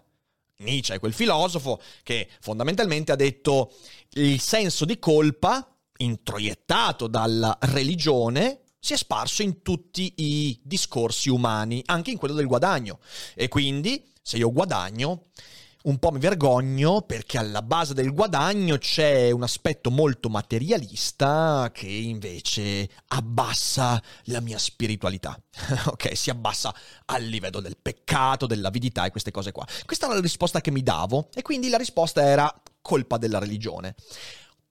Nietzsche 0.58 0.94
è 0.94 0.98
quel 1.00 1.12
filosofo 1.12 1.80
che 2.04 2.28
fondamentalmente 2.40 3.10
ha 3.10 3.16
detto 3.16 3.74
il 4.10 4.40
senso 4.40 4.84
di 4.84 5.00
colpa, 5.00 5.76
introiettato 5.98 7.08
dalla 7.08 7.58
religione, 7.62 8.60
si 8.86 8.92
è 8.92 8.96
sparso 8.96 9.42
in 9.42 9.62
tutti 9.62 10.12
i 10.18 10.60
discorsi 10.62 11.28
umani, 11.28 11.82
anche 11.86 12.12
in 12.12 12.18
quello 12.18 12.34
del 12.34 12.46
guadagno. 12.46 13.00
E 13.34 13.48
quindi, 13.48 14.12
se 14.22 14.36
io 14.36 14.52
guadagno, 14.52 15.24
un 15.86 15.98
po' 15.98 16.12
mi 16.12 16.20
vergogno 16.20 17.02
perché 17.02 17.36
alla 17.36 17.62
base 17.62 17.94
del 17.94 18.12
guadagno 18.12 18.78
c'è 18.78 19.32
un 19.32 19.42
aspetto 19.42 19.90
molto 19.90 20.28
materialista 20.28 21.68
che 21.72 21.88
invece 21.88 22.88
abbassa 23.08 24.00
la 24.26 24.38
mia 24.40 24.58
spiritualità. 24.58 25.36
ok, 25.86 26.16
si 26.16 26.30
abbassa 26.30 26.72
al 27.06 27.24
livello 27.24 27.58
del 27.58 27.76
peccato, 27.76 28.46
dell'avidità 28.46 29.04
e 29.04 29.10
queste 29.10 29.32
cose 29.32 29.50
qua. 29.50 29.66
Questa 29.84 30.06
era 30.06 30.14
la 30.14 30.20
risposta 30.20 30.60
che 30.60 30.70
mi 30.70 30.84
davo 30.84 31.28
e 31.34 31.42
quindi 31.42 31.68
la 31.70 31.78
risposta 31.78 32.22
era 32.22 32.62
colpa 32.80 33.18
della 33.18 33.40
religione. 33.40 33.96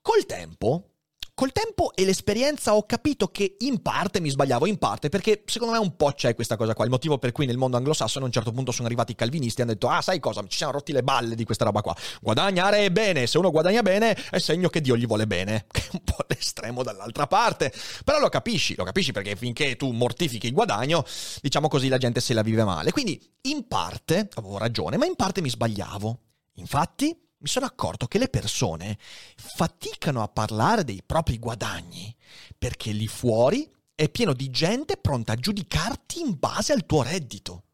Col 0.01 0.25
tempo 0.25 0.91
Col 1.37 1.51
tempo 1.51 1.93
e 1.93 2.05
l'esperienza 2.05 2.75
ho 2.75 2.85
capito 2.85 3.27
che 3.27 3.57
in 3.59 3.81
parte 3.81 4.21
mi 4.21 4.29
sbagliavo, 4.29 4.67
in 4.67 4.77
parte 4.77 5.09
perché 5.09 5.43
secondo 5.45 5.73
me 5.73 5.79
un 5.79 5.97
po' 5.97 6.13
c'è 6.13 6.33
questa 6.33 6.55
cosa 6.55 6.73
qua. 6.73 6.85
Il 6.85 6.89
motivo 6.89 7.17
per 7.17 7.33
cui 7.33 7.45
nel 7.45 7.57
mondo 7.57 7.75
anglosassone 7.75 8.23
a 8.23 8.27
un 8.27 8.31
certo 8.31 8.53
punto 8.53 8.71
sono 8.71 8.87
arrivati 8.87 9.11
i 9.11 9.15
calvinisti 9.15 9.59
e 9.59 9.63
hanno 9.63 9.73
detto: 9.73 9.89
Ah, 9.89 10.01
sai 10.01 10.21
cosa? 10.21 10.41
Ci 10.47 10.55
siamo 10.55 10.71
rotti 10.71 10.93
le 10.93 11.03
balle 11.03 11.35
di 11.35 11.43
questa 11.43 11.65
roba 11.65 11.81
qua. 11.81 11.93
Guadagnare 12.21 12.89
bene, 12.89 13.27
se 13.27 13.37
uno 13.37 13.51
guadagna 13.51 13.81
bene 13.81 14.15
è 14.31 14.39
segno 14.39 14.69
che 14.69 14.79
Dio 14.79 14.95
gli 14.95 15.05
vuole 15.05 15.27
bene. 15.27 15.65
Che 15.75 15.81
è 15.81 15.89
un 15.91 16.03
po' 16.05 16.23
l'estremo 16.29 16.83
dall'altra 16.83 17.27
parte. 17.27 17.73
Però 18.05 18.17
lo 18.17 18.29
capisci, 18.29 18.73
lo 18.77 18.85
capisci 18.85 19.11
perché 19.11 19.35
finché 19.35 19.75
tu 19.75 19.91
mortifichi 19.91 20.47
il 20.47 20.53
guadagno, 20.53 21.03
diciamo 21.41 21.67
così, 21.67 21.89
la 21.89 21.97
gente 21.97 22.21
se 22.21 22.33
la 22.33 22.43
vive 22.43 22.63
male. 22.63 22.91
Quindi 22.91 23.21
in 23.41 23.67
parte 23.67 24.29
avevo 24.35 24.57
ragione, 24.57 24.95
ma 24.95 25.05
in 25.05 25.15
parte 25.15 25.41
mi 25.41 25.49
sbagliavo. 25.49 26.19
Infatti, 26.53 27.24
mi 27.45 27.51
sono 27.51 27.67
accorto 27.67 28.07
che 28.07 28.17
le 28.17 28.27
persone 28.27 28.97
faticano 29.35 30.23
a 30.23 30.27
parlare 30.27 30.83
dei 30.83 31.03
propri 31.05 31.37
guadagni 31.37 32.13
perché 32.57 32.91
lì 32.91 33.07
fuori 33.07 33.71
è 33.93 34.09
pieno 34.09 34.33
di 34.33 34.49
gente 34.49 34.97
pronta 34.97 35.33
a 35.33 35.35
giudicarti 35.35 36.21
in 36.21 36.39
base 36.39 36.73
al 36.73 36.87
tuo 36.87 37.03
reddito. 37.03 37.65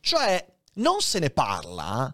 Cioè, 0.00 0.44
non 0.76 1.02
se 1.02 1.18
ne 1.18 1.28
parla 1.28 2.12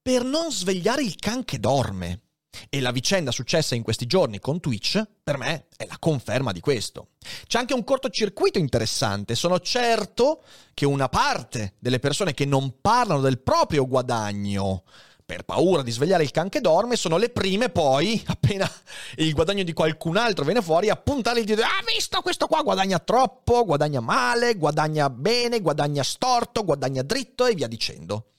per 0.00 0.22
non 0.22 0.52
svegliare 0.52 1.02
il 1.02 1.16
can 1.16 1.44
che 1.44 1.58
dorme. 1.58 2.20
E 2.68 2.80
la 2.80 2.90
vicenda 2.92 3.32
successa 3.32 3.74
in 3.74 3.82
questi 3.82 4.06
giorni 4.06 4.38
con 4.38 4.60
Twitch, 4.60 5.02
per 5.22 5.36
me, 5.36 5.66
è 5.76 5.86
la 5.86 5.98
conferma 5.98 6.52
di 6.52 6.60
questo. 6.60 7.10
C'è 7.46 7.58
anche 7.58 7.74
un 7.74 7.84
cortocircuito 7.84 8.58
interessante. 8.58 9.34
Sono 9.34 9.58
certo 9.60 10.42
che 10.74 10.84
una 10.84 11.08
parte 11.08 11.74
delle 11.78 11.98
persone 11.98 12.34
che 12.34 12.44
non 12.44 12.80
parlano 12.80 13.20
del 13.20 13.40
proprio 13.40 13.86
guadagno 13.86 14.84
per 15.30 15.44
paura 15.44 15.82
di 15.82 15.92
svegliare 15.92 16.24
il 16.24 16.32
can 16.32 16.48
che 16.48 16.60
dorme, 16.60 16.96
sono 16.96 17.16
le 17.16 17.28
prime 17.28 17.68
poi, 17.68 18.20
appena 18.26 18.68
il 19.14 19.32
guadagno 19.32 19.62
di 19.62 19.72
qualcun 19.72 20.16
altro 20.16 20.42
viene 20.44 20.60
fuori, 20.60 20.90
a 20.90 20.96
puntare 20.96 21.38
il 21.38 21.46
dito, 21.46 21.62
ah 21.62 21.84
visto 21.86 22.20
questo 22.20 22.48
qua 22.48 22.62
guadagna 22.62 22.98
troppo, 22.98 23.64
guadagna 23.64 24.00
male, 24.00 24.56
guadagna 24.56 25.08
bene, 25.08 25.60
guadagna 25.60 26.02
storto, 26.02 26.64
guadagna 26.64 27.02
dritto 27.02 27.46
e 27.46 27.54
via 27.54 27.68
dicendo. 27.68 28.32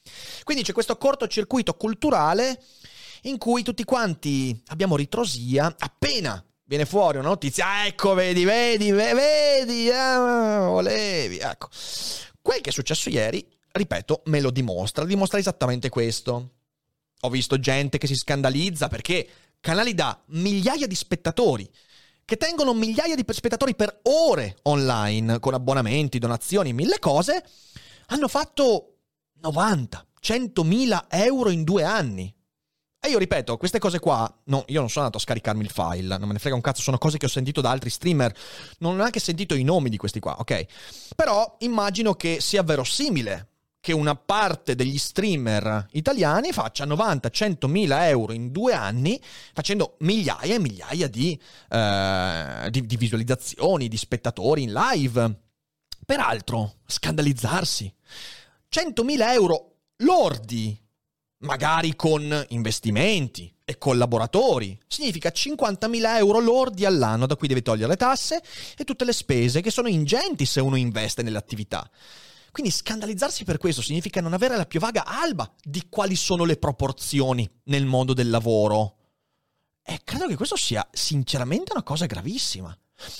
Quindi 0.43 0.63
c'è 0.63 0.73
questo 0.73 0.97
cortocircuito 0.97 1.75
culturale 1.75 2.61
in 3.21 3.37
cui 3.37 3.63
tutti 3.63 3.85
quanti 3.85 4.61
abbiamo 4.67 4.97
ritrosia 4.97 5.73
appena 5.79 6.43
viene 6.65 6.85
fuori 6.85 7.19
una 7.19 7.29
notizia, 7.29 7.67
ah, 7.67 7.85
ecco, 7.85 8.13
vedi, 8.15 8.43
vedi, 8.43 8.91
vedi, 8.91 9.89
ah, 9.91 10.67
volevi, 10.67 11.37
ecco. 11.37 11.69
Quel 12.41 12.59
che 12.59 12.69
è 12.69 12.73
successo 12.73 13.09
ieri, 13.09 13.47
ripeto, 13.71 14.23
me 14.25 14.41
lo 14.41 14.51
dimostra, 14.51 15.05
dimostra 15.05 15.39
esattamente 15.39 15.87
questo. 15.87 16.55
Ho 17.21 17.29
visto 17.29 17.59
gente 17.59 17.97
che 17.97 18.07
si 18.07 18.15
scandalizza 18.15 18.87
perché 18.87 19.27
canali 19.59 19.93
da 19.93 20.19
migliaia 20.27 20.87
di 20.87 20.95
spettatori, 20.95 21.69
che 22.25 22.37
tengono 22.37 22.73
migliaia 22.73 23.15
di 23.15 23.25
spettatori 23.29 23.75
per 23.75 23.99
ore 24.03 24.57
online, 24.63 25.39
con 25.39 25.53
abbonamenti, 25.53 26.19
donazioni, 26.19 26.73
mille 26.73 26.99
cose, 26.99 27.43
hanno 28.07 28.27
fatto 28.27 28.97
90, 29.41 30.05
100.000 30.21 31.05
euro 31.09 31.49
in 31.49 31.63
due 31.63 31.83
anni. 31.83 32.33
E 33.03 33.09
io 33.09 33.17
ripeto, 33.17 33.57
queste 33.57 33.79
cose 33.79 33.99
qua, 33.99 34.31
no, 34.45 34.63
io 34.67 34.79
non 34.79 34.89
sono 34.89 35.05
andato 35.05 35.17
a 35.17 35.25
scaricarmi 35.25 35.63
il 35.63 35.71
file, 35.71 36.17
non 36.17 36.27
me 36.27 36.33
ne 36.33 36.39
frega 36.39 36.55
un 36.55 36.61
cazzo, 36.61 36.81
sono 36.81 36.99
cose 36.99 37.17
che 37.17 37.25
ho 37.25 37.29
sentito 37.29 37.59
da 37.59 37.71
altri 37.71 37.89
streamer, 37.89 38.31
non 38.77 38.93
ho 38.93 38.97
neanche 38.97 39.19
sentito 39.19 39.55
i 39.55 39.63
nomi 39.63 39.89
di 39.89 39.97
questi 39.97 40.19
qua, 40.19 40.35
ok? 40.37 40.65
Però 41.15 41.55
immagino 41.59 42.13
che 42.13 42.39
sia 42.39 42.61
verosimile 42.61 43.50
che 43.81 43.93
una 43.93 44.15
parte 44.15 44.75
degli 44.75 44.99
streamer 44.99 45.87
italiani 45.93 46.51
faccia 46.51 46.85
90-100 46.85 47.67
mila 47.67 48.07
euro 48.07 48.31
in 48.31 48.51
due 48.51 48.73
anni 48.73 49.19
facendo 49.53 49.95
migliaia 50.01 50.53
e 50.53 50.59
migliaia 50.59 51.07
di, 51.07 51.37
eh, 51.67 52.67
di, 52.69 52.85
di 52.85 52.95
visualizzazioni, 52.95 53.87
di 53.87 53.97
spettatori 53.97 54.61
in 54.61 54.71
live. 54.71 55.39
Peraltro, 56.05 56.75
scandalizzarsi. 56.85 57.91
100.000 58.71 59.31
euro 59.31 59.77
lordi, 59.97 60.79
magari 61.39 61.95
con 61.95 62.45
investimenti 62.49 63.51
e 63.65 63.79
collaboratori. 63.79 64.79
Significa 64.87 65.29
50.000 65.29 66.17
euro 66.17 66.39
lordi 66.39 66.85
all'anno 66.85 67.25
da 67.25 67.35
cui 67.35 67.47
deve 67.47 67.63
togliere 67.63 67.89
le 67.89 67.97
tasse 67.97 68.43
e 68.77 68.83
tutte 68.83 69.05
le 69.05 69.13
spese 69.13 69.61
che 69.61 69.71
sono 69.71 69.87
ingenti 69.87 70.45
se 70.45 70.61
uno 70.61 70.75
investe 70.75 71.23
nell'attività. 71.23 71.89
Quindi 72.51 72.71
scandalizzarsi 72.71 73.45
per 73.45 73.57
questo 73.57 73.81
significa 73.81 74.19
non 74.19 74.33
avere 74.33 74.57
la 74.57 74.65
più 74.65 74.79
vaga 74.79 75.05
alba 75.05 75.51
di 75.63 75.87
quali 75.89 76.15
sono 76.15 76.43
le 76.43 76.57
proporzioni 76.57 77.49
nel 77.65 77.85
mondo 77.85 78.13
del 78.13 78.29
lavoro. 78.29 78.97
E 79.83 80.01
credo 80.03 80.27
che 80.27 80.35
questo 80.35 80.57
sia 80.57 80.87
sinceramente 80.91 81.71
una 81.71 81.83
cosa 81.83 82.05
gravissima. 82.05 82.77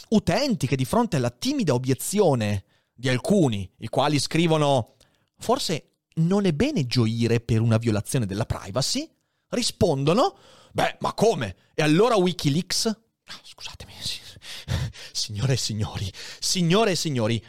Utenti 0.10 0.68
che 0.68 0.76
di 0.76 0.86
fronte 0.86 1.16
alla 1.16 1.30
timida 1.30 1.74
obiezione 1.74 2.66
di 2.94 3.10
alcuni, 3.10 3.70
i 3.78 3.88
quali 3.88 4.20
scrivono 4.20 4.96
forse 5.40 5.92
non 6.16 6.46
è 6.46 6.52
bene 6.52 6.86
gioire 6.86 7.40
per 7.40 7.62
una 7.62 7.78
violazione 7.78 8.26
della 8.26 8.46
privacy, 8.46 9.10
rispondono, 9.50 10.38
beh, 10.72 10.98
ma 11.00 11.14
come? 11.14 11.56
E 11.74 11.82
allora 11.82 12.16
Wikileaks? 12.16 12.86
Ah, 12.86 13.40
scusatemi, 13.44 13.94
signore 15.12 15.54
e 15.54 15.58
signori, 15.58 16.12
signore 16.40 16.92
e 16.92 16.96
signori, 16.96 17.44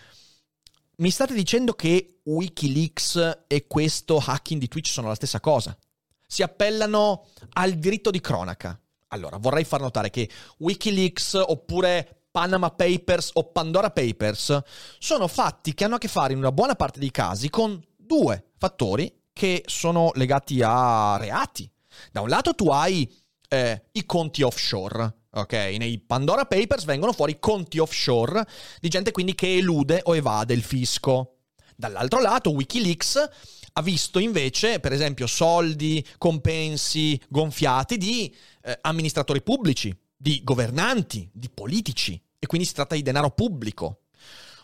mi 1.02 1.10
state 1.10 1.34
dicendo 1.34 1.72
che 1.72 2.20
Wikileaks 2.22 3.44
e 3.48 3.66
questo 3.66 4.22
hacking 4.24 4.60
di 4.60 4.68
Twitch 4.68 4.88
sono 4.88 5.08
la 5.08 5.16
stessa 5.16 5.40
cosa? 5.40 5.76
Si 6.24 6.44
appellano 6.44 7.26
al 7.54 7.72
diritto 7.72 8.12
di 8.12 8.20
cronaca. 8.20 8.80
Allora, 9.08 9.36
vorrei 9.36 9.64
far 9.64 9.80
notare 9.80 10.10
che 10.10 10.30
Wikileaks 10.58 11.34
oppure 11.34 12.26
Panama 12.30 12.70
Papers 12.70 13.30
o 13.34 13.50
Pandora 13.50 13.90
Papers 13.90 14.62
sono 15.00 15.26
fatti 15.26 15.74
che 15.74 15.84
hanno 15.84 15.96
a 15.96 15.98
che 15.98 16.06
fare 16.06 16.34
in 16.34 16.38
una 16.38 16.52
buona 16.52 16.76
parte 16.76 17.00
dei 17.00 17.10
casi 17.10 17.50
con 17.50 17.84
due 17.96 18.52
fattori 18.56 19.12
che 19.32 19.64
sono 19.66 20.12
legati 20.14 20.62
a 20.62 21.16
reati. 21.18 21.68
Da 22.12 22.20
un 22.20 22.28
lato 22.28 22.54
tu 22.54 22.70
hai 22.70 23.12
eh, 23.48 23.86
i 23.90 24.06
conti 24.06 24.42
offshore, 24.42 25.21
ok? 25.32 25.52
Nei 25.52 25.98
Pandora 25.98 26.46
Papers 26.46 26.84
vengono 26.84 27.12
fuori 27.12 27.38
conti 27.38 27.78
offshore 27.78 28.46
di 28.80 28.88
gente 28.88 29.10
quindi 29.10 29.34
che 29.34 29.56
elude 29.56 30.00
o 30.04 30.14
evade 30.14 30.54
il 30.54 30.62
fisco. 30.62 31.36
Dall'altro 31.74 32.20
lato, 32.20 32.50
Wikileaks 32.50 33.28
ha 33.74 33.82
visto 33.82 34.18
invece, 34.18 34.80
per 34.80 34.92
esempio, 34.92 35.26
soldi, 35.26 36.06
compensi 36.18 37.20
gonfiati 37.28 37.96
di 37.96 38.34
eh, 38.62 38.78
amministratori 38.82 39.42
pubblici, 39.42 39.96
di 40.14 40.42
governanti, 40.44 41.28
di 41.32 41.48
politici, 41.48 42.20
e 42.38 42.46
quindi 42.46 42.66
si 42.66 42.74
tratta 42.74 42.94
di 42.94 43.02
denaro 43.02 43.30
pubblico. 43.30 44.02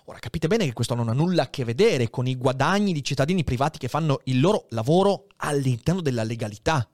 Ora 0.04 0.18
capite 0.18 0.46
bene 0.46 0.64
che 0.64 0.72
questo 0.72 0.94
non 0.94 1.08
ha 1.08 1.12
nulla 1.12 1.44
a 1.44 1.50
che 1.50 1.64
vedere 1.64 2.08
con 2.08 2.26
i 2.26 2.36
guadagni 2.36 2.92
di 2.92 3.04
cittadini 3.04 3.44
privati 3.44 3.78
che 3.78 3.88
fanno 3.88 4.20
il 4.24 4.40
loro 4.40 4.66
lavoro 4.70 5.26
all'interno 5.36 6.00
della 6.00 6.22
legalità. 6.22 6.88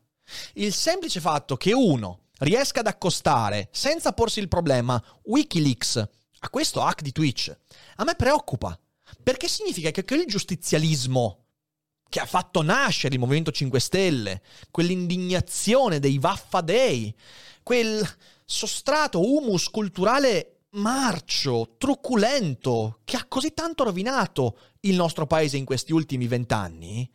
Il 0.55 0.73
semplice 0.73 1.21
fatto 1.21 1.57
che 1.57 1.73
uno 1.73 2.24
riesca 2.45 2.81
ad 2.81 2.87
accostare, 2.87 3.69
senza 3.73 4.13
porsi 4.13 4.41
il 4.41 4.49
problema, 4.49 5.03
Wikileaks 5.25 5.97
a 6.45 6.51
questo 6.51 6.83
hack 6.83 7.01
di 7.01 7.13
Twitch, 7.13 7.57
a 7.97 8.05
me 8.05 8.15
preoccupa. 8.15 8.79
Perché 9.23 9.49
significa 9.49 9.91
che 9.91 10.05
quel 10.05 10.27
giustizialismo 10.27 11.47
che 12.09 12.21
ha 12.21 12.27
fatto 12.27 12.63
nascere 12.63 13.15
il 13.15 13.21
Movimento 13.21 13.51
5 13.51 13.81
Stelle, 13.81 14.43
quell'indignazione 14.71 15.99
dei 15.99 16.19
Vaffa 16.19 16.61
Day, 16.61 17.13
quel 17.63 18.07
sostrato 18.45 19.21
humus 19.21 19.69
culturale 19.69 20.67
marcio, 20.75 21.75
truculento, 21.79 23.01
che 23.05 23.17
ha 23.17 23.25
così 23.27 23.53
tanto 23.53 23.85
rovinato 23.85 24.59
il 24.81 24.95
nostro 24.95 25.27
paese 25.27 25.57
in 25.57 25.65
questi 25.65 25.93
ultimi 25.93 26.27
vent'anni, 26.27 27.11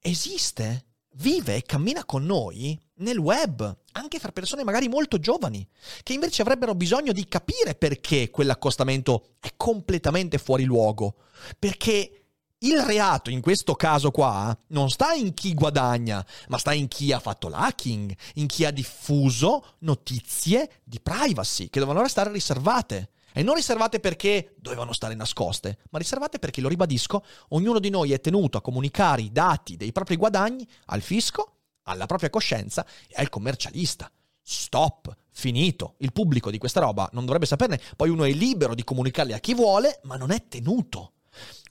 esiste, 0.00 0.86
vive 1.16 1.56
e 1.56 1.62
cammina 1.62 2.04
con 2.04 2.24
noi 2.24 2.78
nel 2.98 3.18
web, 3.18 3.76
anche 3.92 4.18
fra 4.18 4.32
persone 4.32 4.64
magari 4.64 4.88
molto 4.88 5.18
giovani, 5.18 5.66
che 6.02 6.12
invece 6.12 6.42
avrebbero 6.42 6.74
bisogno 6.74 7.12
di 7.12 7.26
capire 7.26 7.74
perché 7.74 8.30
quell'accostamento 8.30 9.36
è 9.40 9.50
completamente 9.56 10.38
fuori 10.38 10.64
luogo, 10.64 11.16
perché 11.58 12.26
il 12.60 12.80
reato 12.80 13.30
in 13.30 13.42
questo 13.42 13.74
caso 13.74 14.10
qua 14.10 14.56
non 14.68 14.88
sta 14.88 15.12
in 15.12 15.34
chi 15.34 15.52
guadagna, 15.52 16.24
ma 16.48 16.58
sta 16.58 16.72
in 16.72 16.88
chi 16.88 17.12
ha 17.12 17.20
fatto 17.20 17.48
l'hacking, 17.48 18.14
in 18.34 18.46
chi 18.46 18.64
ha 18.64 18.70
diffuso 18.70 19.74
notizie 19.80 20.80
di 20.82 21.00
privacy 21.00 21.68
che 21.68 21.80
dovevano 21.80 22.04
restare 22.04 22.32
riservate. 22.32 23.10
E 23.36 23.42
non 23.42 23.54
riservate 23.54 24.00
perché 24.00 24.54
dovevano 24.56 24.94
stare 24.94 25.14
nascoste, 25.14 25.80
ma 25.90 25.98
riservate 25.98 26.38
perché, 26.38 26.62
lo 26.62 26.68
ribadisco, 26.68 27.22
ognuno 27.48 27.78
di 27.78 27.90
noi 27.90 28.12
è 28.12 28.18
tenuto 28.18 28.56
a 28.56 28.62
comunicare 28.62 29.20
i 29.20 29.30
dati 29.30 29.76
dei 29.76 29.92
propri 29.92 30.16
guadagni 30.16 30.66
al 30.86 31.02
fisco, 31.02 31.56
alla 31.82 32.06
propria 32.06 32.30
coscienza 32.30 32.86
e 33.06 33.20
al 33.20 33.28
commercialista. 33.28 34.10
Stop, 34.40 35.14
finito. 35.32 35.96
Il 35.98 36.14
pubblico 36.14 36.50
di 36.50 36.56
questa 36.56 36.80
roba 36.80 37.10
non 37.12 37.26
dovrebbe 37.26 37.44
saperne, 37.44 37.78
poi 37.94 38.08
uno 38.08 38.24
è 38.24 38.30
libero 38.30 38.74
di 38.74 38.84
comunicarli 38.84 39.34
a 39.34 39.38
chi 39.38 39.52
vuole, 39.52 40.00
ma 40.04 40.16
non 40.16 40.30
è 40.30 40.48
tenuto. 40.48 41.12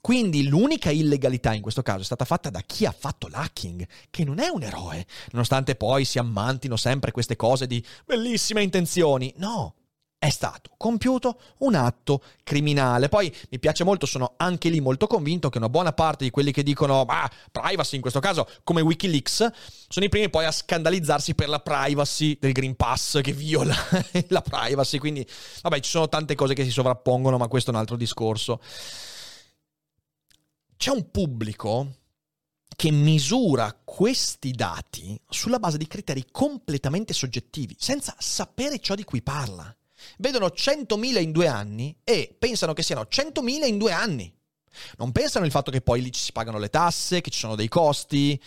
Quindi 0.00 0.46
l'unica 0.46 0.90
illegalità 0.90 1.52
in 1.52 1.62
questo 1.62 1.82
caso 1.82 2.02
è 2.02 2.04
stata 2.04 2.24
fatta 2.24 2.48
da 2.48 2.60
chi 2.60 2.86
ha 2.86 2.94
fatto 2.96 3.26
l'hacking, 3.26 3.84
che 4.08 4.22
non 4.22 4.38
è 4.38 4.46
un 4.46 4.62
eroe, 4.62 5.04
nonostante 5.32 5.74
poi 5.74 6.04
si 6.04 6.20
ammantino 6.20 6.76
sempre 6.76 7.10
queste 7.10 7.34
cose 7.34 7.66
di 7.66 7.84
bellissime 8.04 8.62
intenzioni. 8.62 9.34
No, 9.38 9.74
è 10.26 10.30
stato 10.30 10.70
compiuto 10.76 11.40
un 11.58 11.74
atto 11.74 12.22
criminale. 12.42 13.08
Poi 13.08 13.34
mi 13.50 13.58
piace 13.58 13.84
molto, 13.84 14.06
sono 14.06 14.34
anche 14.36 14.68
lì 14.68 14.80
molto 14.80 15.06
convinto 15.06 15.48
che 15.48 15.58
una 15.58 15.68
buona 15.68 15.92
parte 15.92 16.24
di 16.24 16.30
quelli 16.30 16.52
che 16.52 16.62
dicono 16.62 17.04
ma 17.04 17.30
privacy 17.50 17.96
in 17.96 18.00
questo 18.02 18.20
caso 18.20 18.48
come 18.64 18.80
Wikileaks 18.80 19.50
sono 19.88 20.04
i 20.04 20.08
primi 20.08 20.28
poi 20.28 20.44
a 20.44 20.50
scandalizzarsi 20.50 21.34
per 21.34 21.48
la 21.48 21.60
privacy 21.60 22.36
del 22.40 22.52
Green 22.52 22.76
Pass 22.76 23.20
che 23.20 23.32
viola 23.32 23.74
la 24.28 24.42
privacy. 24.42 24.98
Quindi 24.98 25.26
vabbè, 25.62 25.80
ci 25.80 25.90
sono 25.90 26.08
tante 26.08 26.34
cose 26.34 26.54
che 26.54 26.64
si 26.64 26.70
sovrappongono, 26.70 27.36
ma 27.36 27.48
questo 27.48 27.70
è 27.70 27.74
un 27.74 27.80
altro 27.80 27.96
discorso 27.96 28.60
c'è 30.76 30.90
un 30.90 31.10
pubblico 31.10 31.94
che 32.76 32.90
misura 32.90 33.74
questi 33.82 34.50
dati 34.50 35.18
sulla 35.28 35.58
base 35.58 35.78
di 35.78 35.86
criteri 35.86 36.26
completamente 36.30 37.14
soggettivi, 37.14 37.74
senza 37.78 38.14
sapere 38.18 38.78
ciò 38.78 38.94
di 38.94 39.04
cui 39.04 39.22
parla. 39.22 39.74
Vedono 40.18 40.46
100.000 40.46 41.20
in 41.20 41.32
due 41.32 41.46
anni 41.46 41.96
e 42.04 42.34
pensano 42.38 42.72
che 42.72 42.82
siano 42.82 43.06
100.000 43.10 43.66
in 43.66 43.78
due 43.78 43.92
anni. 43.92 44.32
Non 44.98 45.12
pensano 45.12 45.44
al 45.44 45.50
fatto 45.50 45.70
che 45.70 45.80
poi 45.80 46.02
lì 46.02 46.12
ci 46.12 46.20
si 46.20 46.32
pagano 46.32 46.58
le 46.58 46.68
tasse, 46.68 47.20
che 47.20 47.30
ci 47.30 47.38
sono 47.38 47.54
dei 47.54 47.68
costi, 47.68 48.40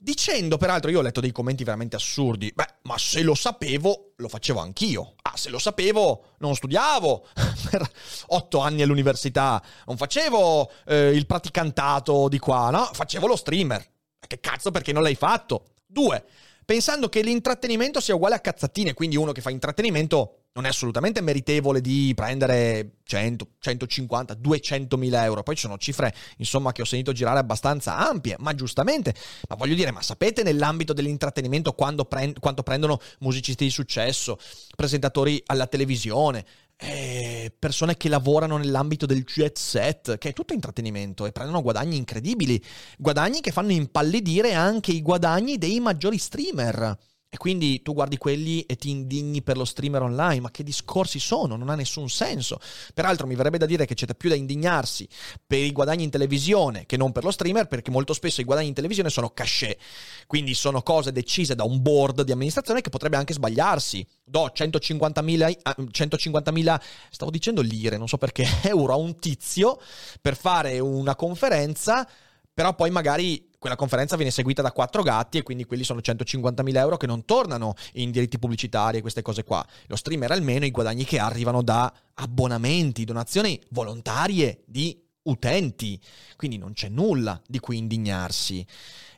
Dicendo, 0.00 0.58
peraltro, 0.58 0.92
io 0.92 1.00
ho 1.00 1.02
letto 1.02 1.20
dei 1.20 1.32
commenti 1.32 1.64
veramente 1.64 1.96
assurdi. 1.96 2.52
Beh, 2.54 2.66
ma 2.82 2.96
se 2.96 3.20
lo 3.22 3.34
sapevo, 3.34 4.12
lo 4.14 4.28
facevo 4.28 4.60
anch'io. 4.60 5.14
Ah, 5.22 5.36
se 5.36 5.50
lo 5.50 5.58
sapevo, 5.58 6.34
non 6.38 6.54
studiavo 6.54 7.26
per 7.68 7.90
otto 8.28 8.60
anni 8.60 8.82
all'università. 8.82 9.60
Non 9.86 9.96
facevo 9.96 10.70
eh, 10.86 11.08
il 11.08 11.26
praticantato 11.26 12.28
di 12.28 12.38
qua, 12.38 12.70
no? 12.70 12.88
Facevo 12.92 13.26
lo 13.26 13.34
streamer. 13.34 13.84
Che 14.24 14.38
cazzo, 14.38 14.70
perché 14.70 14.92
non 14.92 15.02
l'hai 15.02 15.16
fatto? 15.16 15.70
Due, 15.84 16.24
pensando 16.64 17.08
che 17.08 17.20
l'intrattenimento 17.20 17.98
sia 18.00 18.14
uguale 18.14 18.36
a 18.36 18.40
cazzatine, 18.40 18.94
quindi 18.94 19.16
uno 19.16 19.32
che 19.32 19.40
fa 19.40 19.50
intrattenimento 19.50 20.44
non 20.58 20.66
è 20.66 20.70
assolutamente 20.70 21.20
meritevole 21.20 21.80
di 21.80 22.12
prendere 22.16 22.96
100, 23.04 23.50
150, 23.60 24.34
200 24.34 24.96
mila 24.96 25.22
euro. 25.22 25.44
Poi 25.44 25.54
ci 25.54 25.62
sono 25.62 25.78
cifre, 25.78 26.12
insomma, 26.38 26.72
che 26.72 26.82
ho 26.82 26.84
sentito 26.84 27.12
girare 27.12 27.38
abbastanza 27.38 27.96
ampie, 27.96 28.34
ma 28.40 28.52
giustamente. 28.54 29.14
Ma 29.48 29.54
voglio 29.54 29.76
dire, 29.76 29.92
ma 29.92 30.02
sapete 30.02 30.42
nell'ambito 30.42 30.92
dell'intrattenimento 30.92 31.72
prend- 32.08 32.40
quanto 32.40 32.64
prendono 32.64 32.98
musicisti 33.20 33.64
di 33.64 33.70
successo, 33.70 34.36
presentatori 34.74 35.40
alla 35.46 35.68
televisione, 35.68 36.44
eh, 36.76 37.54
persone 37.56 37.96
che 37.96 38.08
lavorano 38.08 38.56
nell'ambito 38.56 39.06
del 39.06 39.22
jet 39.22 39.56
set, 39.56 40.18
che 40.18 40.30
è 40.30 40.32
tutto 40.32 40.54
intrattenimento 40.54 41.24
e 41.24 41.30
prendono 41.30 41.62
guadagni 41.62 41.96
incredibili, 41.96 42.60
guadagni 42.98 43.40
che 43.40 43.52
fanno 43.52 43.70
impallidire 43.70 44.54
anche 44.54 44.90
i 44.90 45.02
guadagni 45.02 45.56
dei 45.56 45.78
maggiori 45.78 46.18
streamer. 46.18 46.98
E 47.30 47.36
quindi 47.36 47.82
tu 47.82 47.92
guardi 47.92 48.16
quelli 48.16 48.62
e 48.62 48.76
ti 48.76 48.88
indigni 48.88 49.42
per 49.42 49.58
lo 49.58 49.66
streamer 49.66 50.00
online, 50.00 50.40
ma 50.40 50.50
che 50.50 50.62
discorsi 50.62 51.18
sono? 51.18 51.56
Non 51.56 51.68
ha 51.68 51.74
nessun 51.74 52.08
senso. 52.08 52.58
Peraltro 52.94 53.26
mi 53.26 53.34
verrebbe 53.34 53.58
da 53.58 53.66
dire 53.66 53.84
che 53.84 53.94
c'è 53.94 54.06
più 54.14 54.30
da 54.30 54.34
indignarsi 54.34 55.06
per 55.46 55.58
i 55.58 55.72
guadagni 55.72 56.04
in 56.04 56.10
televisione 56.10 56.86
che 56.86 56.96
non 56.96 57.12
per 57.12 57.24
lo 57.24 57.30
streamer, 57.30 57.68
perché 57.68 57.90
molto 57.90 58.14
spesso 58.14 58.40
i 58.40 58.44
guadagni 58.44 58.68
in 58.68 58.74
televisione 58.74 59.10
sono 59.10 59.28
cachet, 59.28 59.78
quindi 60.26 60.54
sono 60.54 60.80
cose 60.80 61.12
decise 61.12 61.54
da 61.54 61.64
un 61.64 61.82
board 61.82 62.22
di 62.22 62.32
amministrazione 62.32 62.80
che 62.80 62.88
potrebbe 62.88 63.18
anche 63.18 63.34
sbagliarsi. 63.34 64.06
Do 64.24 64.50
150.000, 64.54 65.58
150.000 65.90 66.80
stavo 67.10 67.30
dicendo 67.30 67.60
lire, 67.60 67.98
non 67.98 68.08
so 68.08 68.16
perché, 68.16 68.46
euro 68.64 68.94
a 68.94 68.96
un 68.96 69.18
tizio 69.18 69.78
per 70.22 70.34
fare 70.34 70.78
una 70.78 71.14
conferenza, 71.14 72.08
però 72.54 72.74
poi 72.74 72.90
magari 72.90 73.47
quella 73.58 73.76
conferenza 73.76 74.16
viene 74.16 74.30
seguita 74.30 74.62
da 74.62 74.72
quattro 74.72 75.02
gatti 75.02 75.38
e 75.38 75.42
quindi 75.42 75.64
quelli 75.64 75.82
sono 75.82 76.00
150.000 76.00 76.76
euro 76.76 76.96
che 76.96 77.06
non 77.06 77.24
tornano 77.24 77.74
in 77.94 78.10
diritti 78.10 78.38
pubblicitari 78.38 78.98
e 78.98 79.00
queste 79.00 79.22
cose 79.22 79.42
qua. 79.42 79.66
Lo 79.86 79.96
streamer 79.96 80.30
almeno 80.30 80.64
i 80.64 80.70
guadagni 80.70 81.04
che 81.04 81.18
arrivano 81.18 81.62
da 81.62 81.92
abbonamenti, 82.14 83.04
donazioni 83.04 83.60
volontarie 83.70 84.62
di 84.64 85.04
utenti, 85.22 86.00
quindi 86.36 86.56
non 86.56 86.72
c'è 86.72 86.88
nulla 86.88 87.40
di 87.46 87.58
cui 87.58 87.76
indignarsi. 87.78 88.64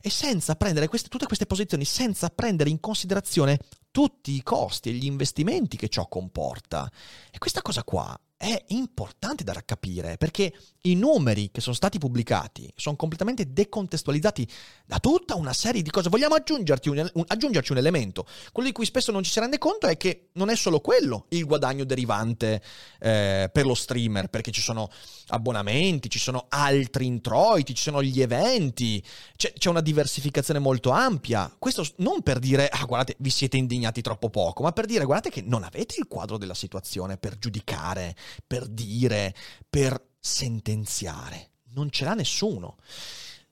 E 0.00 0.09
senza 0.09 0.57
prendere 0.57 0.88
queste, 0.88 1.09
tutte 1.09 1.26
queste 1.26 1.46
posizioni, 1.46 1.85
senza 1.85 2.31
prendere 2.31 2.70
in 2.70 2.81
considerazione 2.81 3.59
tutti 3.90 4.33
i 4.33 4.42
costi 4.42 4.88
e 4.88 4.92
gli 4.92 5.05
investimenti 5.05 5.76
che 5.76 5.88
ciò 5.88 6.09
comporta. 6.09 6.90
E 7.31 7.38
questa 7.38 7.61
cosa 7.61 7.85
qua 7.85 8.18
è 8.42 8.64
importante 8.68 9.44
da 9.44 9.53
capire 9.66 10.16
perché 10.16 10.50
i 10.85 10.94
numeri 10.94 11.50
che 11.50 11.61
sono 11.61 11.74
stati 11.74 11.98
pubblicati 11.98 12.72
sono 12.74 12.96
completamente 12.96 13.53
decontestualizzati 13.53 14.48
da 14.87 14.98
tutta 14.98 15.35
una 15.35 15.53
serie 15.53 15.83
di 15.83 15.90
cose. 15.90 16.09
Vogliamo 16.09 16.37
aggiungerci 16.37 16.88
un, 16.88 17.11
un, 17.12 17.24
aggiungerci 17.26 17.72
un 17.72 17.76
elemento. 17.79 18.24
Quello 18.50 18.70
di 18.70 18.74
cui 18.74 18.87
spesso 18.87 19.12
non 19.12 19.22
ci 19.22 19.31
si 19.31 19.40
rende 19.40 19.59
conto 19.59 19.88
è 19.88 19.98
che 19.98 20.31
non 20.35 20.48
è 20.48 20.57
solo 20.57 20.81
quello 20.81 21.26
il 21.29 21.44
guadagno 21.44 21.85
derivante 21.85 22.62
eh, 22.98 23.50
per 23.53 23.66
lo 23.66 23.74
streamer, 23.74 24.29
perché 24.29 24.53
ci 24.53 24.62
sono 24.62 24.88
abbonamenti, 25.26 26.09
ci 26.09 26.18
sono 26.18 26.46
altri 26.48 27.05
introiti, 27.05 27.74
ci 27.74 27.83
sono 27.83 28.03
gli 28.03 28.22
eventi, 28.22 29.05
c'è, 29.37 29.53
c'è 29.53 29.68
una 29.68 29.83
diversificazione 29.83 30.61
molto 30.61 30.92
ampia. 30.92 31.55
Questo 31.59 31.87
non 31.96 32.22
per 32.22 32.38
dire, 32.38 32.68
ah 32.68 32.87
guardate, 32.87 33.16
vi 33.18 33.29
siete 33.29 33.59
indignati 33.59 34.00
troppo 34.00 34.31
poco, 34.31 34.62
ma 34.62 34.72
per 34.72 34.87
dire, 34.87 35.05
guardate 35.05 35.29
che 35.29 35.42
non 35.42 35.62
avete 35.62 35.96
il 35.98 36.07
quadro 36.09 36.38
della 36.38 36.55
situazione 36.55 37.18
per 37.18 37.37
giudicare 37.38 38.16
per 38.46 38.66
dire, 38.66 39.34
per 39.68 40.00
sentenziare. 40.18 41.50
Non 41.72 41.90
ce 41.90 42.04
l'ha 42.04 42.14
nessuno. 42.14 42.76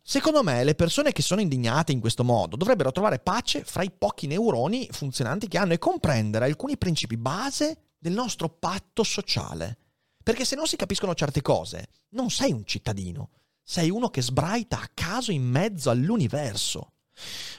Secondo 0.03 0.43
me 0.43 0.65
le 0.65 0.75
persone 0.75 1.13
che 1.13 1.21
sono 1.21 1.43
indignate 1.43 1.93
in 1.93 2.01
questo 2.01 2.25
modo 2.25 2.57
dovrebbero 2.57 2.91
trovare 2.93 3.19
pace 3.19 3.63
fra 3.65 3.83
i 3.83 3.91
pochi 3.91 4.27
neuroni 4.27 4.89
funzionanti 4.91 5.49
che 5.49 5.59
hanno 5.59 5.75
e 5.75 5.79
comprendere 5.79 6.47
alcuni 6.47 6.79
principi 6.79 7.19
base 7.19 7.91
del 7.99 8.15
nostro 8.15 8.49
patto 8.49 9.03
sociale. 9.03 9.77
Perché 10.23 10.45
se 10.45 10.57
non 10.57 10.67
si 10.67 10.77
capiscono 10.77 11.15
certe 11.15 11.43
cose, 11.43 11.89
non 12.11 12.31
sei 12.31 12.53
un 12.53 12.65
cittadino, 12.65 13.31
sei 13.63 13.91
uno 13.91 14.09
che 14.09 14.23
sbraita 14.23 14.81
a 14.81 14.91
caso 14.95 15.31
in 15.31 15.43
mezzo 15.43 15.91
all'universo. 15.91 16.93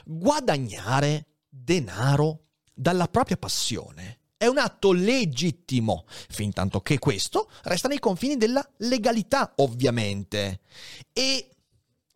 Guadagnare 0.04 1.26
denaro 1.48 2.46
dalla 2.74 3.06
propria 3.06 3.36
passione 3.36 4.19
È 4.40 4.46
un 4.46 4.56
atto 4.56 4.92
legittimo, 4.92 6.06
fin 6.08 6.50
tanto 6.54 6.80
che 6.80 6.98
questo 6.98 7.50
resta 7.64 7.88
nei 7.88 7.98
confini 7.98 8.38
della 8.38 8.66
legalità, 8.78 9.52
ovviamente. 9.56 10.60
E 11.12 11.50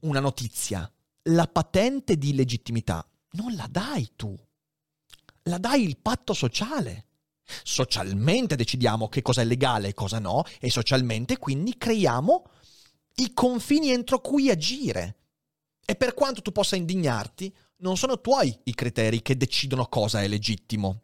una 0.01 0.21
notizia, 0.21 0.91
la 1.25 1.47
patente 1.47 2.17
di 2.17 2.35
legittimità 2.35 3.07
non 3.33 3.55
la 3.55 3.69
dai 3.71 4.13
tu, 4.17 4.35
la 5.43 5.59
dai 5.59 5.83
il 5.83 5.99
patto 5.99 6.33
sociale. 6.33 7.09
Socialmente 7.63 8.57
decidiamo 8.57 9.11
che 9.11 9.21
cosa 9.21 9.43
è 9.43 9.45
legale 9.45 9.89
e 9.89 9.95
cosa 9.95 10.19
no, 10.19 10.45
e 10.61 10.71
socialmente 10.71 11.37
quindi 11.37 11.77
creiamo 11.77 12.45
i 13.17 13.35
confini 13.35 13.91
entro 13.91 14.23
cui 14.23 14.49
agire. 14.49 15.17
E 15.85 15.95
per 15.95 16.15
quanto 16.15 16.41
tu 16.41 16.53
possa 16.53 16.75
indignarti, 16.75 17.55
non 17.81 17.99
sono 17.99 18.23
tuoi 18.23 18.59
i 18.65 18.73
criteri 18.73 19.21
che 19.21 19.37
decidono 19.37 19.89
cosa 19.89 20.23
è 20.23 20.27
legittimo. 20.27 21.04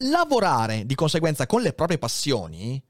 Lavorare 0.00 0.84
di 0.84 0.94
conseguenza 0.94 1.46
con 1.46 1.62
le 1.62 1.72
proprie 1.72 1.96
passioni 1.96 2.82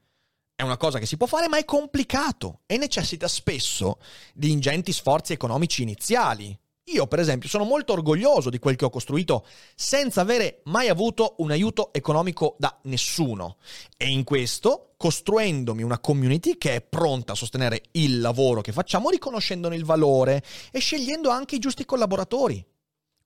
è 0.53 0.61
una 0.61 0.75
cosa 0.75 0.99
che 0.99 1.05
si 1.05 1.15
può 1.15 1.25
fare, 1.25 1.47
ma 1.47 1.57
è 1.57 1.63
complicato 1.63 2.61
e 2.65 2.77
necessita 2.77 3.29
spesso 3.29 3.99
di 4.33 4.51
ingenti 4.51 4.91
sforzi 4.91 5.31
economici 5.31 5.83
iniziali. 5.83 6.57
Io, 6.85 7.07
per 7.07 7.19
esempio, 7.19 7.47
sono 7.47 7.63
molto 7.63 7.93
orgoglioso 7.93 8.49
di 8.49 8.59
quel 8.59 8.75
che 8.75 8.83
ho 8.83 8.89
costruito 8.89 9.45
senza 9.75 10.19
avere 10.19 10.61
mai 10.65 10.89
avuto 10.89 11.35
un 11.37 11.51
aiuto 11.51 11.93
economico 11.93 12.55
da 12.59 12.77
nessuno. 12.83 13.57
E 13.95 14.09
in 14.09 14.25
questo, 14.25 14.93
costruendomi 14.97 15.83
una 15.83 15.99
community 15.99 16.57
che 16.57 16.75
è 16.75 16.81
pronta 16.81 17.33
a 17.33 17.35
sostenere 17.35 17.83
il 17.91 18.19
lavoro 18.19 18.59
che 18.59 18.73
facciamo, 18.73 19.09
riconoscendone 19.09 19.75
il 19.75 19.85
valore 19.85 20.43
e 20.71 20.79
scegliendo 20.79 21.29
anche 21.29 21.55
i 21.55 21.59
giusti 21.59 21.85
collaboratori. 21.85 22.65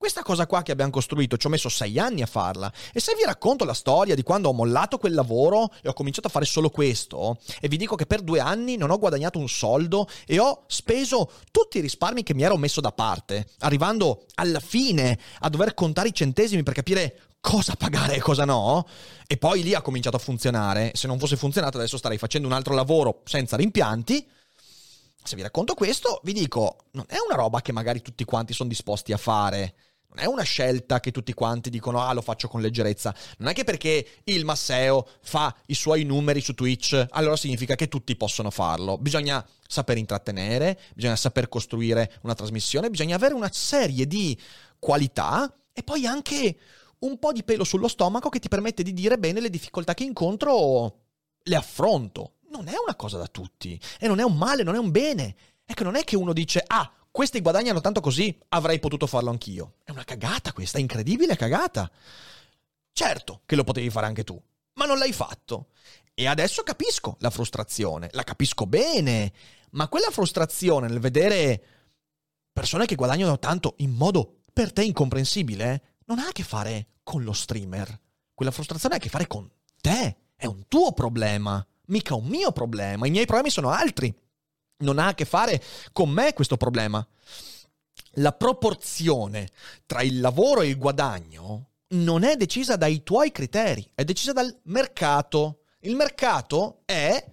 Questa 0.01 0.23
cosa 0.23 0.47
qua 0.47 0.63
che 0.63 0.71
abbiamo 0.71 0.89
costruito 0.89 1.37
ci 1.37 1.45
ho 1.45 1.51
messo 1.51 1.69
sei 1.69 1.99
anni 1.99 2.23
a 2.23 2.25
farla 2.25 2.73
e 2.91 2.99
se 2.99 3.13
vi 3.13 3.23
racconto 3.23 3.65
la 3.65 3.75
storia 3.75 4.15
di 4.15 4.23
quando 4.23 4.49
ho 4.49 4.51
mollato 4.51 4.97
quel 4.97 5.13
lavoro 5.13 5.71
e 5.83 5.89
ho 5.89 5.93
cominciato 5.93 6.25
a 6.25 6.31
fare 6.31 6.45
solo 6.45 6.71
questo 6.71 7.37
e 7.59 7.67
vi 7.67 7.77
dico 7.77 7.95
che 7.95 8.07
per 8.07 8.21
due 8.21 8.39
anni 8.39 8.77
non 8.77 8.89
ho 8.89 8.97
guadagnato 8.97 9.37
un 9.37 9.47
soldo 9.47 10.07
e 10.25 10.39
ho 10.39 10.63
speso 10.65 11.29
tutti 11.51 11.77
i 11.77 11.81
risparmi 11.81 12.23
che 12.23 12.33
mi 12.33 12.41
ero 12.41 12.57
messo 12.57 12.81
da 12.81 12.91
parte, 12.91 13.45
arrivando 13.59 14.25
alla 14.33 14.59
fine 14.59 15.19
a 15.41 15.49
dover 15.49 15.75
contare 15.75 16.07
i 16.07 16.15
centesimi 16.15 16.63
per 16.63 16.73
capire 16.73 17.19
cosa 17.39 17.75
pagare 17.75 18.15
e 18.15 18.21
cosa 18.21 18.43
no, 18.43 18.87
e 19.27 19.37
poi 19.37 19.61
lì 19.61 19.75
ha 19.75 19.81
cominciato 19.81 20.15
a 20.15 20.19
funzionare. 20.19 20.93
Se 20.95 21.05
non 21.05 21.19
fosse 21.19 21.37
funzionato 21.37 21.77
adesso 21.77 21.99
starei 21.99 22.17
facendo 22.17 22.47
un 22.47 22.53
altro 22.55 22.73
lavoro 22.73 23.21
senza 23.25 23.55
rimpianti. 23.55 24.27
Se 25.23 25.35
vi 25.35 25.43
racconto 25.43 25.75
questo, 25.75 26.21
vi 26.23 26.33
dico, 26.33 26.85
non 26.93 27.05
è 27.07 27.17
una 27.23 27.35
roba 27.35 27.61
che 27.61 27.71
magari 27.71 28.01
tutti 28.01 28.25
quanti 28.25 28.53
sono 28.53 28.67
disposti 28.67 29.13
a 29.13 29.17
fare. 29.17 29.75
Non 30.13 30.26
è 30.26 30.28
una 30.28 30.43
scelta 30.43 31.00
che 31.00 31.12
tutti 31.12 31.34
quanti 31.34 31.69
dicono 31.69 32.02
ah 32.02 32.12
lo 32.12 32.21
faccio 32.21 32.50
con 32.50 32.60
leggerezza. 32.60 33.15
Non 33.38 33.47
è 33.50 33.54
che 33.54 33.63
perché 33.63 34.06
il 34.26 34.43
Masseo 34.43 35.08
fa 35.21 35.56
i 35.67 35.74
suoi 35.74 36.04
numeri 36.04 36.41
su 36.41 36.54
Twitch, 36.54 37.06
allora 37.12 37.38
significa 37.38 37.76
che 37.76 37.88
tutti 37.88 38.17
possono 38.17 38.50
farlo. 38.50 38.97
Bisogna 38.97 39.45
saper 39.65 39.97
intrattenere, 39.97 40.78
bisogna 40.93 41.15
saper 41.15 41.47
costruire 41.47 42.19
una 42.24 42.36
trasmissione, 42.36 42.89
bisogna 42.89 43.15
avere 43.15 43.34
una 43.34 43.50
serie 43.54 44.06
di 44.06 44.38
qualità 44.80 45.54
e 45.71 45.82
poi 45.82 46.06
anche 46.06 46.58
un 47.00 47.17
po' 47.17 47.32
di 47.32 47.43
pelo 47.43 47.63
sullo 47.63 47.88
stomaco 47.88 48.28
che 48.28 48.39
ti 48.39 48.50
permette 48.50 48.84
di 48.84 48.93
dire 48.93 49.17
bene 49.17 49.39
le 49.39 49.50
difficoltà 49.50 49.93
che 49.93 50.04
incontro 50.04 51.00
le 51.41 51.56
affronto. 51.56 52.34
Non 52.50 52.67
è 52.67 52.74
una 52.78 52.95
cosa 52.95 53.17
da 53.17 53.28
tutti 53.28 53.80
e 53.97 54.08
non 54.08 54.19
è 54.19 54.24
un 54.24 54.36
male, 54.36 54.63
non 54.63 54.76
è 54.76 54.80
un 54.80 54.91
bene. 54.91 55.36
Che 55.71 55.86
non 55.86 55.95
è 55.95 56.04
che 56.04 56.17
uno 56.17 56.34
dice 56.34 56.62
ah 56.67 56.91
questi 57.12 57.41
guadagnano 57.41 57.82
tanto 57.82 58.00
così, 58.00 58.38
avrei 58.50 58.80
potuto 58.80 59.06
farlo 59.06 59.30
anch'io. 59.30 59.76
È 59.84 59.91
una 59.91 60.06
cagata 60.06 60.54
questa, 60.54 60.80
incredibile 60.80 61.36
cagata. 61.36 61.91
Certo 62.93 63.41
che 63.45 63.56
lo 63.56 63.65
potevi 63.65 63.89
fare 63.89 64.06
anche 64.06 64.24
tu, 64.24 64.41
ma 64.74 64.86
non 64.86 64.97
l'hai 64.97 65.12
fatto. 65.12 65.67
E 66.13 66.26
adesso 66.28 66.63
capisco 66.63 67.17
la 67.19 67.30
frustrazione, 67.30 68.10
la 68.13 68.24
capisco 68.24 68.65
bene, 68.65 69.34
ma 69.71 69.88
quella 69.89 70.10
frustrazione 70.10 70.88
nel 70.88 71.00
vedere 71.00 71.63
persone 72.54 72.86
che 72.86 72.95
guadagnano 72.95 73.39
tanto 73.39 73.76
in 73.78 73.91
modo 73.91 74.43
per 74.54 74.71
te 74.71 74.84
incomprensibile 74.84 75.97
non 76.06 76.19
ha 76.19 76.28
a 76.28 76.32
che 76.32 76.43
fare 76.43 76.88
con 77.04 77.24
lo 77.24 77.34
streamer. 77.34 78.00
Quella 78.34 78.52
frustrazione 78.52 78.95
ha 78.95 78.97
a 78.97 79.02
che 79.02 79.10
fare 79.10 79.28
con 79.28 79.50
te, 79.82 80.17
è 80.36 80.45
un 80.45 80.67
tuo 80.67 80.93
problema, 80.93 81.65
mica 81.88 82.15
un 82.15 82.26
mio 82.26 82.52
problema, 82.52 83.06
i 83.06 83.12
miei 83.12 83.26
problemi 83.26 83.50
sono 83.50 83.69
altri 83.69 84.13
non 84.81 84.99
ha 84.99 85.07
a 85.07 85.13
che 85.13 85.25
fare 85.25 85.61
con 85.91 86.09
me 86.09 86.33
questo 86.33 86.57
problema. 86.57 87.05
La 88.15 88.33
proporzione 88.33 89.49
tra 89.85 90.01
il 90.01 90.19
lavoro 90.19 90.61
e 90.61 90.67
il 90.67 90.77
guadagno 90.77 91.69
non 91.89 92.23
è 92.23 92.35
decisa 92.35 92.75
dai 92.75 93.03
tuoi 93.03 93.31
criteri, 93.31 93.89
è 93.93 94.03
decisa 94.03 94.33
dal 94.33 94.55
mercato. 94.63 95.61
Il 95.81 95.95
mercato 95.95 96.81
è 96.85 97.23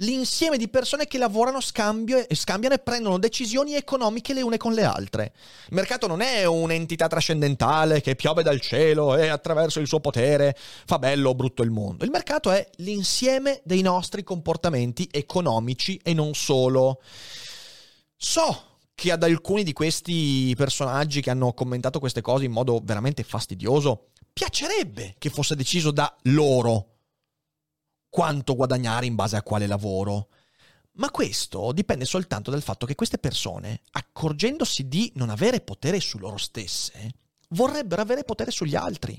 l'insieme 0.00 0.56
di 0.56 0.68
persone 0.68 1.06
che 1.06 1.18
lavorano, 1.18 1.60
scambio, 1.60 2.24
scambiano 2.30 2.74
e 2.74 2.78
prendono 2.78 3.18
decisioni 3.18 3.74
economiche 3.74 4.34
le 4.34 4.42
une 4.42 4.56
con 4.56 4.72
le 4.72 4.84
altre. 4.84 5.32
Il 5.68 5.74
mercato 5.74 6.06
non 6.06 6.20
è 6.20 6.44
un'entità 6.44 7.06
trascendentale 7.08 8.00
che 8.00 8.16
piove 8.16 8.42
dal 8.42 8.60
cielo 8.60 9.16
e 9.16 9.28
attraverso 9.28 9.80
il 9.80 9.86
suo 9.86 10.00
potere 10.00 10.56
fa 10.86 10.98
bello 10.98 11.30
o 11.30 11.34
brutto 11.34 11.62
il 11.62 11.70
mondo. 11.70 12.04
Il 12.04 12.10
mercato 12.10 12.50
è 12.50 12.68
l'insieme 12.76 13.60
dei 13.64 13.82
nostri 13.82 14.22
comportamenti 14.22 15.08
economici 15.10 16.00
e 16.02 16.14
non 16.14 16.34
solo. 16.34 17.00
So 18.16 18.64
che 18.94 19.12
ad 19.12 19.22
alcuni 19.22 19.62
di 19.62 19.72
questi 19.72 20.54
personaggi 20.56 21.22
che 21.22 21.30
hanno 21.30 21.54
commentato 21.54 21.98
queste 21.98 22.20
cose 22.20 22.44
in 22.44 22.52
modo 22.52 22.80
veramente 22.82 23.22
fastidioso 23.22 24.08
piacerebbe 24.32 25.14
che 25.18 25.30
fosse 25.30 25.56
deciso 25.56 25.90
da 25.90 26.14
loro 26.24 26.99
quanto 28.10 28.54
guadagnare 28.54 29.06
in 29.06 29.14
base 29.14 29.36
a 29.36 29.42
quale 29.42 29.66
lavoro. 29.66 30.28
Ma 30.94 31.10
questo 31.10 31.72
dipende 31.72 32.04
soltanto 32.04 32.50
dal 32.50 32.62
fatto 32.62 32.84
che 32.84 32.96
queste 32.96 33.16
persone, 33.16 33.82
accorgendosi 33.92 34.88
di 34.88 35.10
non 35.14 35.30
avere 35.30 35.60
potere 35.60 36.00
su 36.00 36.18
loro 36.18 36.36
stesse, 36.36 37.12
vorrebbero 37.50 38.02
avere 38.02 38.24
potere 38.24 38.50
sugli 38.50 38.74
altri. 38.74 39.18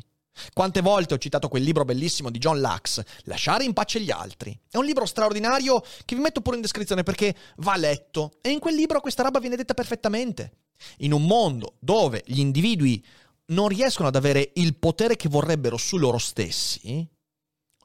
Quante 0.54 0.82
volte 0.82 1.13
ho 1.13 1.17
citato 1.17 1.47
quel 1.47 1.63
libro 1.63 1.86
bellissimo 1.86 2.30
di 2.30 2.39
John 2.39 2.60
Lux, 2.60 3.01
Lasciare 3.23 3.63
in 3.63 3.73
pace 3.73 3.99
gli 3.99 4.12
altri. 4.12 4.58
È 4.69 4.77
un 4.77 4.86
libro 4.86 5.06
straordinario 5.06 5.82
che 6.06 6.15
vi 6.15 6.21
metto 6.21 6.41
pure 6.41 6.56
in 6.56 6.62
descrizione 6.62 7.04
perché 7.04 7.36
va 7.58 7.75
letto 7.75 8.34
e 8.41 8.49
in 8.49 8.60
quel 8.60 8.75
libro 8.75 9.01
questa 9.01 9.23
roba 9.23 9.39
viene 9.39 9.56
detta 9.56 9.73
perfettamente. 9.73 10.54
In 10.99 11.13
un 11.13 11.25
mondo 11.25 11.75
dove 11.80 12.23
gli 12.25 12.39
individui 12.39 13.04
non 13.47 13.67
riescono 13.67 14.08
ad 14.08 14.15
avere 14.15 14.51
il 14.56 14.75
potere 14.75 15.15
che 15.15 15.30
vorrebbero 15.30 15.77
su 15.77 15.97
loro 15.97 16.17
stessi, 16.17 17.08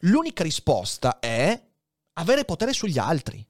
L'unica 0.00 0.42
risposta 0.42 1.18
è 1.18 1.60
avere 2.14 2.44
potere 2.44 2.72
sugli 2.72 2.98
altri. 2.98 3.44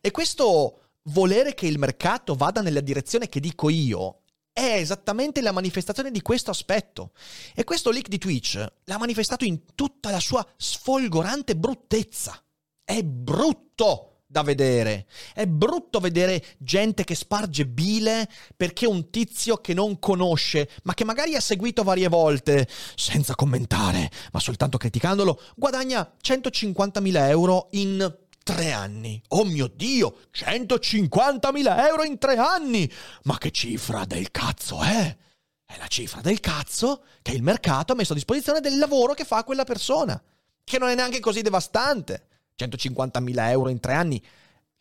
E 0.00 0.10
questo 0.10 0.92
volere 1.04 1.54
che 1.54 1.66
il 1.66 1.78
mercato 1.78 2.34
vada 2.34 2.60
nella 2.60 2.80
direzione 2.80 3.28
che 3.28 3.40
dico 3.40 3.68
io 3.68 4.22
è 4.52 4.74
esattamente 4.76 5.40
la 5.40 5.52
manifestazione 5.52 6.10
di 6.10 6.22
questo 6.22 6.50
aspetto. 6.50 7.12
E 7.54 7.64
questo 7.64 7.90
leak 7.90 8.08
di 8.08 8.18
Twitch 8.18 8.64
l'ha 8.84 8.98
manifestato 8.98 9.44
in 9.44 9.74
tutta 9.74 10.10
la 10.10 10.20
sua 10.20 10.46
sfolgorante 10.56 11.56
bruttezza. 11.56 12.42
È 12.84 13.02
brutto! 13.02 14.09
Da 14.30 14.42
vedere. 14.42 15.06
È 15.34 15.44
brutto 15.44 15.98
vedere 15.98 16.44
gente 16.58 17.02
che 17.02 17.16
sparge 17.16 17.66
bile 17.66 18.28
perché 18.56 18.86
un 18.86 19.10
tizio 19.10 19.56
che 19.56 19.74
non 19.74 19.98
conosce, 19.98 20.70
ma 20.84 20.94
che 20.94 21.04
magari 21.04 21.34
ha 21.34 21.40
seguito 21.40 21.82
varie 21.82 22.06
volte, 22.06 22.68
senza 22.94 23.34
commentare, 23.34 24.08
ma 24.30 24.38
soltanto 24.38 24.78
criticandolo, 24.78 25.40
guadagna 25.56 26.08
150.000 26.22 27.28
euro 27.28 27.66
in 27.72 28.18
tre 28.44 28.70
anni. 28.70 29.20
Oh 29.28 29.44
mio 29.44 29.66
Dio, 29.66 30.18
150.000 30.32 31.86
euro 31.88 32.04
in 32.04 32.18
tre 32.18 32.36
anni! 32.36 32.90
Ma 33.24 33.36
che 33.36 33.50
cifra 33.50 34.04
del 34.04 34.30
cazzo, 34.30 34.80
eh? 34.84 35.18
È 35.66 35.76
la 35.76 35.88
cifra 35.88 36.20
del 36.20 36.38
cazzo 36.38 37.02
che 37.20 37.32
il 37.32 37.42
mercato 37.42 37.92
ha 37.92 37.96
messo 37.96 38.12
a 38.12 38.16
disposizione 38.16 38.60
del 38.60 38.78
lavoro 38.78 39.12
che 39.12 39.24
fa 39.24 39.42
quella 39.42 39.64
persona, 39.64 40.20
che 40.62 40.78
non 40.78 40.88
è 40.88 40.94
neanche 40.94 41.18
così 41.18 41.42
devastante. 41.42 42.26
150.000 42.66 43.48
euro 43.50 43.68
in 43.68 43.80
tre 43.80 43.94
anni 43.94 44.22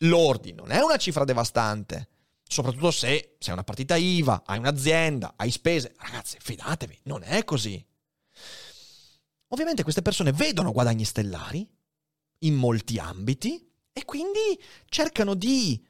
lordi 0.04 0.54
non 0.54 0.72
è 0.72 0.80
una 0.80 0.98
cifra 0.98 1.24
devastante. 1.26 2.10
Soprattutto 2.44 2.92
se 2.92 3.36
sei 3.38 3.54
una 3.54 3.64
partita 3.64 3.96
IVA, 3.96 4.44
hai 4.46 4.58
un'azienda, 4.58 5.34
hai 5.36 5.52
spese. 5.52 5.94
Ragazzi, 5.98 6.38
fidatevi, 6.40 7.02
non 7.04 7.22
è 7.24 7.44
così. 7.44 7.84
Ovviamente 9.50 9.84
queste 9.84 10.02
persone 10.02 10.32
vedono 10.32 10.72
guadagni 10.72 11.06
stellari 11.06 11.68
in 12.40 12.56
molti 12.56 12.98
ambiti 12.98 13.68
e 13.92 14.06
quindi 14.06 14.62
cercano 14.88 15.34
di 15.34 15.84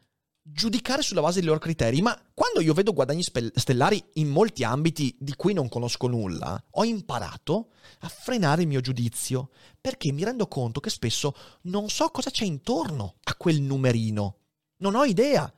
giudicare 0.51 1.01
sulla 1.01 1.21
base 1.21 1.39
dei 1.39 1.47
loro 1.47 1.59
criteri, 1.59 2.01
ma 2.01 2.19
quando 2.33 2.61
io 2.61 2.73
vedo 2.73 2.93
guadagni 2.93 3.23
stellari 3.23 4.03
in 4.13 4.29
molti 4.29 4.63
ambiti 4.63 5.15
di 5.19 5.35
cui 5.35 5.53
non 5.53 5.69
conosco 5.69 6.07
nulla, 6.07 6.61
ho 6.71 6.83
imparato 6.83 7.69
a 7.99 8.09
frenare 8.09 8.63
il 8.63 8.67
mio 8.67 8.81
giudizio, 8.81 9.49
perché 9.79 10.11
mi 10.11 10.23
rendo 10.23 10.47
conto 10.47 10.79
che 10.79 10.89
spesso 10.89 11.35
non 11.63 11.89
so 11.89 12.09
cosa 12.09 12.29
c'è 12.29 12.45
intorno 12.45 13.15
a 13.23 13.35
quel 13.35 13.61
numerino. 13.61 14.37
Non 14.77 14.95
ho 14.95 15.03
idea. 15.03 15.51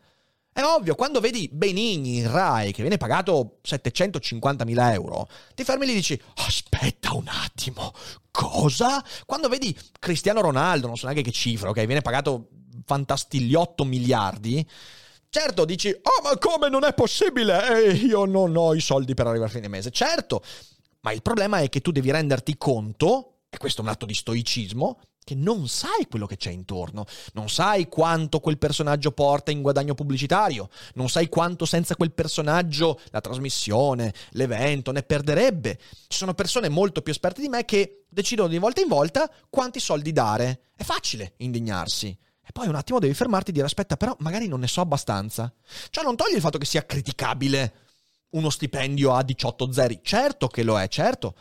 È 0.53 0.61
ovvio, 0.63 0.95
quando 0.95 1.21
vedi 1.21 1.49
Benigni 1.49 2.17
in 2.17 2.29
Rai 2.29 2.73
che 2.73 2.81
viene 2.81 2.97
pagato 2.97 3.59
750.000 3.63 4.93
euro, 4.93 5.29
ti 5.55 5.63
fermi 5.63 5.89
e 5.89 5.93
dici, 5.93 6.21
aspetta 6.35 7.13
un 7.13 7.27
attimo, 7.27 7.93
cosa? 8.31 9.01
Quando 9.25 9.47
vedi 9.47 9.77
Cristiano 9.97 10.41
Ronaldo, 10.41 10.87
non 10.87 10.97
so 10.97 11.05
neanche 11.05 11.23
che 11.23 11.31
cifra, 11.31 11.69
ok, 11.69 11.85
viene 11.85 12.01
pagato 12.01 12.49
fantastigliotto 12.85 13.83
miliardi, 13.85 14.67
certo 15.29 15.65
dici, 15.65 15.89
oh 15.89 16.21
ma 16.23 16.37
come 16.37 16.69
non 16.69 16.83
è 16.83 16.93
possibile? 16.93 17.85
Eh, 17.85 17.91
io 17.93 18.25
non 18.25 18.55
ho 18.55 18.73
i 18.73 18.81
soldi 18.81 19.13
per 19.13 19.27
arrivare 19.27 19.49
a 19.49 19.53
fine 19.53 19.67
mese. 19.67 19.91
Certo, 19.91 20.43
ma 21.01 21.11
il 21.11 21.21
problema 21.21 21.59
è 21.59 21.69
che 21.69 21.81
tu 21.81 21.91
devi 21.91 22.11
renderti 22.11 22.57
conto, 22.57 23.39
e 23.49 23.57
questo 23.57 23.81
è 23.81 23.83
un 23.83 23.89
atto 23.89 24.05
di 24.05 24.13
stoicismo, 24.13 24.99
che 25.23 25.35
non 25.35 25.67
sai 25.67 26.07
quello 26.09 26.25
che 26.25 26.35
c'è 26.35 26.49
intorno, 26.49 27.05
non 27.33 27.47
sai 27.47 27.87
quanto 27.87 28.39
quel 28.39 28.57
personaggio 28.57 29.11
porta 29.11 29.51
in 29.51 29.61
guadagno 29.61 29.93
pubblicitario, 29.93 30.67
non 30.95 31.09
sai 31.09 31.29
quanto 31.29 31.65
senza 31.65 31.95
quel 31.95 32.11
personaggio 32.11 32.99
la 33.11 33.21
trasmissione, 33.21 34.13
l'evento 34.31 34.91
ne 34.91 35.03
perderebbe. 35.03 35.77
Ci 36.07 36.17
sono 36.17 36.33
persone 36.33 36.69
molto 36.69 37.01
più 37.01 37.13
esperte 37.13 37.39
di 37.39 37.49
me 37.49 37.65
che 37.65 38.05
decidono 38.09 38.47
di 38.47 38.57
volta 38.57 38.81
in 38.81 38.87
volta 38.87 39.31
quanti 39.49 39.79
soldi 39.79 40.11
dare. 40.11 40.63
È 40.75 40.83
facile 40.83 41.33
indignarsi. 41.37 42.17
E 42.51 42.53
poi 42.53 42.67
un 42.67 42.75
attimo 42.75 42.99
devi 42.99 43.13
fermarti 43.13 43.51
e 43.51 43.53
dire 43.53 43.65
aspetta, 43.65 43.95
però 43.95 44.13
magari 44.19 44.49
non 44.49 44.59
ne 44.59 44.67
so 44.67 44.81
abbastanza. 44.81 45.53
Ciò 45.89 46.01
non 46.01 46.17
toglie 46.17 46.35
il 46.35 46.41
fatto 46.41 46.57
che 46.57 46.65
sia 46.65 46.85
criticabile 46.85 47.73
uno 48.31 48.49
stipendio 48.49 49.13
a 49.13 49.23
18 49.23 49.71
zeri. 49.71 50.01
Certo 50.03 50.49
che 50.49 50.63
lo 50.63 50.77
è, 50.77 50.85
certo. 50.89 51.33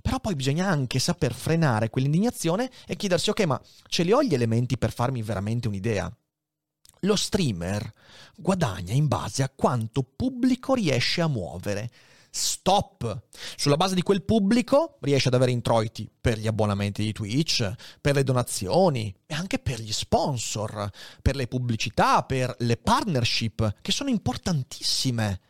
Però 0.00 0.18
poi 0.20 0.34
bisogna 0.34 0.66
anche 0.66 0.98
saper 0.98 1.34
frenare 1.34 1.90
quell'indignazione 1.90 2.70
e 2.86 2.96
chiedersi, 2.96 3.28
ok, 3.28 3.40
ma 3.42 3.60
ce 3.88 4.04
li 4.04 4.12
ho 4.12 4.22
gli 4.22 4.32
elementi 4.32 4.78
per 4.78 4.90
farmi 4.90 5.20
veramente 5.20 5.68
un'idea? 5.68 6.10
Lo 7.00 7.16
streamer 7.16 7.92
guadagna 8.34 8.94
in 8.94 9.06
base 9.06 9.42
a 9.42 9.52
quanto 9.54 10.02
pubblico 10.02 10.72
riesce 10.72 11.20
a 11.20 11.28
muovere. 11.28 11.90
Stop! 12.36 13.26
Sulla 13.54 13.76
base 13.76 13.94
di 13.94 14.02
quel 14.02 14.24
pubblico 14.24 14.98
riesce 15.02 15.28
ad 15.28 15.34
avere 15.34 15.52
introiti 15.52 16.10
per 16.20 16.36
gli 16.36 16.48
abbonamenti 16.48 17.04
di 17.04 17.12
Twitch, 17.12 17.72
per 18.00 18.16
le 18.16 18.24
donazioni 18.24 19.14
e 19.24 19.34
anche 19.34 19.60
per 19.60 19.80
gli 19.80 19.92
sponsor, 19.92 20.90
per 21.22 21.36
le 21.36 21.46
pubblicità, 21.46 22.24
per 22.24 22.52
le 22.58 22.76
partnership, 22.76 23.76
che 23.80 23.92
sono 23.92 24.10
importantissime. 24.10 25.40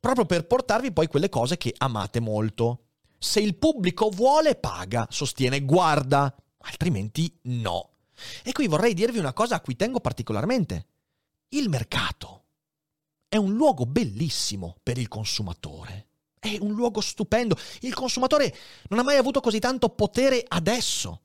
Proprio 0.00 0.24
per 0.24 0.46
portarvi 0.46 0.90
poi 0.90 1.06
quelle 1.06 1.28
cose 1.28 1.58
che 1.58 1.74
amate 1.76 2.18
molto. 2.18 2.86
Se 3.18 3.40
il 3.40 3.54
pubblico 3.56 4.08
vuole, 4.08 4.54
paga, 4.54 5.06
sostiene, 5.10 5.66
guarda, 5.66 6.34
altrimenti 6.60 7.30
no. 7.42 7.90
E 8.42 8.52
qui 8.52 8.68
vorrei 8.68 8.94
dirvi 8.94 9.18
una 9.18 9.34
cosa 9.34 9.56
a 9.56 9.60
cui 9.60 9.76
tengo 9.76 10.00
particolarmente. 10.00 10.86
Il 11.50 11.68
mercato 11.68 12.45
è 13.36 13.38
un 13.38 13.54
luogo 13.54 13.84
bellissimo 13.84 14.76
per 14.82 14.98
il 14.98 15.08
consumatore. 15.08 16.08
È 16.38 16.56
un 16.60 16.72
luogo 16.72 17.00
stupendo. 17.00 17.56
Il 17.80 17.94
consumatore 17.94 18.54
non 18.88 18.98
ha 18.98 19.02
mai 19.02 19.16
avuto 19.16 19.40
così 19.40 19.58
tanto 19.58 19.90
potere 19.90 20.44
adesso. 20.46 21.22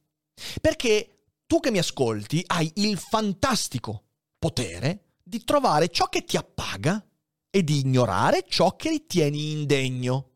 Perché 0.59 1.23
tu 1.47 1.59
che 1.59 1.71
mi 1.71 1.77
ascolti 1.77 2.43
hai 2.47 2.69
il 2.75 2.97
fantastico 2.97 4.03
potere 4.37 5.05
di 5.23 5.43
trovare 5.43 5.89
ciò 5.89 6.07
che 6.07 6.23
ti 6.23 6.37
appaga 6.37 7.03
e 7.49 7.63
di 7.63 7.79
ignorare 7.79 8.45
ciò 8.47 8.75
che 8.75 8.89
ritieni 8.89 9.51
indegno. 9.51 10.29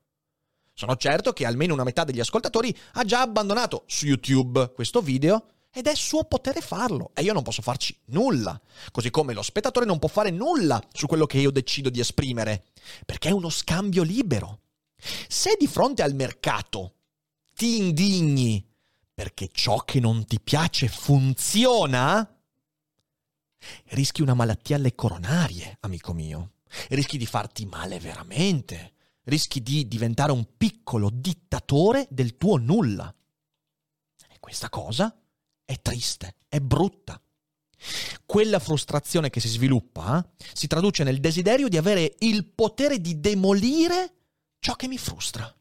Sono 0.74 0.96
certo 0.96 1.34
che 1.34 1.46
almeno 1.46 1.74
una 1.74 1.84
metà 1.84 2.04
degli 2.04 2.20
ascoltatori 2.20 2.76
ha 2.94 3.04
già 3.04 3.22
abbandonato 3.22 3.84
su 3.88 4.06
YouTube 4.06 4.72
questo 4.74 5.02
video 5.02 5.55
ed 5.76 5.88
è 5.88 5.96
suo 5.96 6.24
potere 6.24 6.62
farlo 6.62 7.12
e 7.14 7.22
io 7.22 7.34
non 7.34 7.44
posso 7.44 7.62
farci 7.62 7.94
nulla. 8.06 8.60
Così 8.92 9.10
come 9.10 9.34
lo 9.34 9.42
spettatore 9.42 9.86
non 9.86 10.00
può 10.00 10.08
fare 10.08 10.30
nulla 10.30 10.82
su 10.94 11.06
quello 11.06 11.26
che 11.26 11.38
io 11.38 11.52
decido 11.52 11.90
di 11.90 12.00
esprimere, 12.00 12.68
perché 13.06 13.28
è 13.28 13.34
uno 13.34 13.50
scambio 13.50 14.04
libero. 14.04 14.62
Se 15.28 15.58
di 15.60 15.68
fronte 15.68 16.02
al 16.02 16.16
mercato 16.16 16.94
ti 17.54 17.78
indigni 17.78 18.66
perché 19.14 19.50
ciò 19.52 19.80
che 19.80 20.00
non 20.00 20.26
ti 20.26 20.40
piace 20.40 20.88
funziona, 20.88 22.26
rischi 23.88 24.22
una 24.22 24.34
malattia 24.34 24.78
alle 24.78 24.96
coronarie, 24.96 25.78
amico 25.82 26.14
mio. 26.14 26.52
Rischi 26.90 27.18
di 27.18 27.26
farti 27.26 27.66
male 27.66 28.00
veramente 28.00 28.94
rischi 29.26 29.62
di 29.62 29.88
diventare 29.88 30.32
un 30.32 30.46
piccolo 30.58 31.10
dittatore 31.12 32.08
del 32.10 32.38
tuo 32.38 32.58
nulla. 32.58 33.14
E 34.30 34.40
questa 34.40 34.70
cosa 34.70 35.16
è 35.66 35.82
triste, 35.82 36.36
è 36.48 36.60
brutta. 36.60 37.20
Quella 38.26 38.60
frustrazione 38.60 39.30
che 39.30 39.40
si 39.40 39.48
sviluppa 39.48 40.24
eh, 40.24 40.46
si 40.54 40.68
traduce 40.68 41.04
nel 41.04 41.20
desiderio 41.20 41.68
di 41.68 41.78
avere 41.78 42.16
il 42.20 42.46
potere 42.46 43.02
di 43.02 43.20
demolire 43.20 44.14
ciò 44.60 44.76
che 44.76 44.88
mi 44.88 44.98
frustra. 44.98 45.54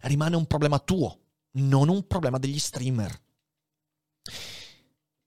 Rimane 0.00 0.36
un 0.36 0.46
problema 0.46 0.78
tuo, 0.78 1.20
non 1.52 1.88
un 1.88 2.06
problema 2.06 2.38
degli 2.38 2.58
streamer. 2.58 3.22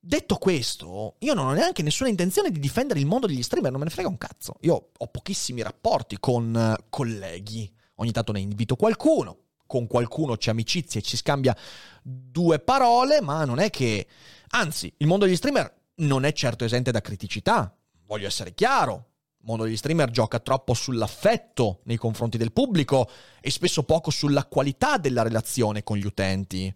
Detto 0.00 0.36
questo, 0.36 1.16
io 1.18 1.34
non 1.34 1.46
ho 1.46 1.52
neanche 1.52 1.82
nessuna 1.82 2.08
intenzione 2.08 2.50
di 2.50 2.60
difendere 2.60 3.00
il 3.00 3.06
mondo 3.06 3.26
degli 3.26 3.42
streamer, 3.42 3.70
non 3.70 3.80
me 3.80 3.86
ne 3.86 3.92
frega 3.92 4.08
un 4.08 4.16
cazzo. 4.16 4.56
Io 4.60 4.90
ho 4.96 5.06
pochissimi 5.08 5.60
rapporti 5.60 6.18
con 6.18 6.54
uh, 6.54 6.84
colleghi, 6.88 7.70
ogni 7.96 8.12
tanto 8.12 8.32
ne 8.32 8.40
invito 8.40 8.76
qualcuno, 8.76 9.47
con 9.68 9.86
qualcuno 9.86 10.36
c'è 10.36 10.50
amicizia 10.50 10.98
e 10.98 11.04
ci 11.04 11.16
scambia 11.16 11.56
due 12.02 12.58
parole, 12.58 13.20
ma 13.20 13.44
non 13.44 13.60
è 13.60 13.70
che... 13.70 14.08
Anzi, 14.50 14.92
il 14.96 15.06
mondo 15.06 15.26
degli 15.26 15.36
streamer 15.36 15.72
non 15.96 16.24
è 16.24 16.32
certo 16.32 16.64
esente 16.64 16.90
da 16.90 17.00
criticità, 17.00 17.72
voglio 18.06 18.26
essere 18.26 18.54
chiaro. 18.54 19.04
Il 19.38 19.44
mondo 19.44 19.64
degli 19.64 19.76
streamer 19.76 20.10
gioca 20.10 20.40
troppo 20.40 20.74
sull'affetto 20.74 21.82
nei 21.84 21.96
confronti 21.96 22.38
del 22.38 22.52
pubblico 22.52 23.08
e 23.40 23.50
spesso 23.50 23.84
poco 23.84 24.10
sulla 24.10 24.46
qualità 24.46 24.96
della 24.96 25.22
relazione 25.22 25.84
con 25.84 25.96
gli 25.96 26.06
utenti 26.06 26.74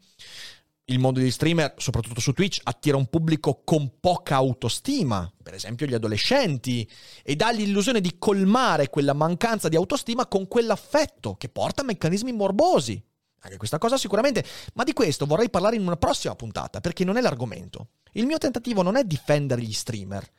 il 0.93 0.99
mondo 0.99 1.19
degli 1.19 1.31
streamer, 1.31 1.75
soprattutto 1.79 2.21
su 2.21 2.33
Twitch, 2.33 2.61
attira 2.63 2.97
un 2.97 3.07
pubblico 3.07 3.63
con 3.65 3.99
poca 3.99 4.37
autostima, 4.37 5.31
per 5.43 5.55
esempio 5.55 5.87
gli 5.87 5.95
adolescenti, 5.95 6.89
e 7.23 7.35
dà 7.35 7.51
l'illusione 7.51 8.01
di 8.01 8.17
colmare 8.19 8.91
quella 8.91 9.13
mancanza 9.13 9.69
di 9.69 9.77
autostima 9.77 10.27
con 10.27 10.47
quell'affetto 10.47 11.37
che 11.37 11.49
porta 11.49 11.83
a 11.83 11.85
meccanismi 11.85 12.33
morbosi. 12.33 13.03
Anche 13.45 13.57
questa 13.57 13.79
cosa 13.79 13.97
sicuramente, 13.97 14.45
ma 14.75 14.85
di 14.85 14.93
questo 14.93 15.27
vorrei 15.27 15.51
parlare 15.51 15.77
in 15.77 15.83
una 15.83 15.97
prossima 15.97 16.37
puntata, 16.37 16.81
perché 16.81 17.05
non 17.05 17.17
è 17.17 17.21
l'argomento. 17.21 17.89
Il 18.13 18.27
mio 18.27 18.39
tentativo 18.39 18.83
non 18.83 18.97
è 18.97 19.05
difendere 19.05 19.63
gli 19.63 19.73
streamer, 19.73 20.31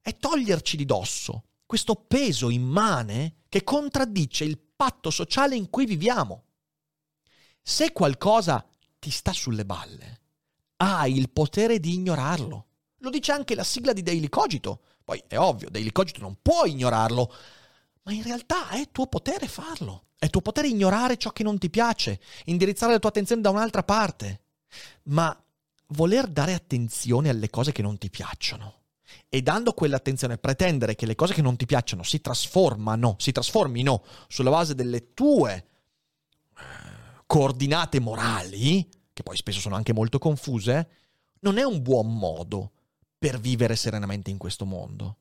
è 0.00 0.16
toglierci 0.16 0.76
di 0.76 0.84
dosso 0.84 1.44
questo 1.66 1.94
peso 1.96 2.50
immane 2.50 3.36
che 3.48 3.64
contraddice 3.64 4.44
il 4.44 4.58
patto 4.58 5.10
sociale 5.10 5.56
in 5.56 5.70
cui 5.70 5.86
viviamo. 5.86 6.44
Se 7.62 7.92
qualcosa 7.92 8.64
ti 9.04 9.10
sta 9.10 9.34
sulle 9.34 9.66
balle, 9.66 10.20
hai 10.78 11.18
il 11.18 11.28
potere 11.28 11.78
di 11.78 11.92
ignorarlo. 11.92 12.68
Lo 13.00 13.10
dice 13.10 13.32
anche 13.32 13.54
la 13.54 13.62
sigla 13.62 13.92
di 13.92 14.02
Daily 14.02 14.30
Cogito. 14.30 14.80
Poi 15.04 15.22
è 15.28 15.36
ovvio, 15.36 15.68
Daily 15.68 15.92
Cogito 15.92 16.22
non 16.22 16.38
può 16.40 16.64
ignorarlo, 16.64 17.30
ma 18.04 18.12
in 18.12 18.22
realtà 18.22 18.70
è 18.70 18.88
tuo 18.90 19.06
potere 19.06 19.46
farlo. 19.46 20.06
È 20.18 20.30
tuo 20.30 20.40
potere 20.40 20.68
ignorare 20.68 21.18
ciò 21.18 21.32
che 21.32 21.42
non 21.42 21.58
ti 21.58 21.68
piace, 21.68 22.18
indirizzare 22.46 22.92
la 22.92 22.98
tua 22.98 23.10
attenzione 23.10 23.42
da 23.42 23.50
un'altra 23.50 23.82
parte. 23.82 24.44
Ma 25.04 25.38
voler 25.88 26.26
dare 26.26 26.54
attenzione 26.54 27.28
alle 27.28 27.50
cose 27.50 27.72
che 27.72 27.82
non 27.82 27.98
ti 27.98 28.08
piacciono 28.08 28.84
e 29.28 29.42
dando 29.42 29.74
quell'attenzione 29.74 30.38
pretendere 30.38 30.94
che 30.94 31.04
le 31.04 31.14
cose 31.14 31.34
che 31.34 31.42
non 31.42 31.56
ti 31.56 31.66
piacciono 31.66 32.02
si 32.02 32.22
trasformano, 32.22 33.16
si 33.18 33.32
trasformino 33.32 34.02
sulla 34.28 34.48
base 34.48 34.74
delle 34.74 35.12
tue 35.12 35.66
coordinate 37.34 37.98
morali, 37.98 38.88
che 39.12 39.24
poi 39.24 39.36
spesso 39.36 39.58
sono 39.58 39.74
anche 39.74 39.92
molto 39.92 40.20
confuse, 40.20 40.88
non 41.40 41.58
è 41.58 41.64
un 41.64 41.82
buon 41.82 42.16
modo 42.16 42.70
per 43.18 43.40
vivere 43.40 43.74
serenamente 43.74 44.30
in 44.30 44.38
questo 44.38 44.64
mondo. 44.64 45.16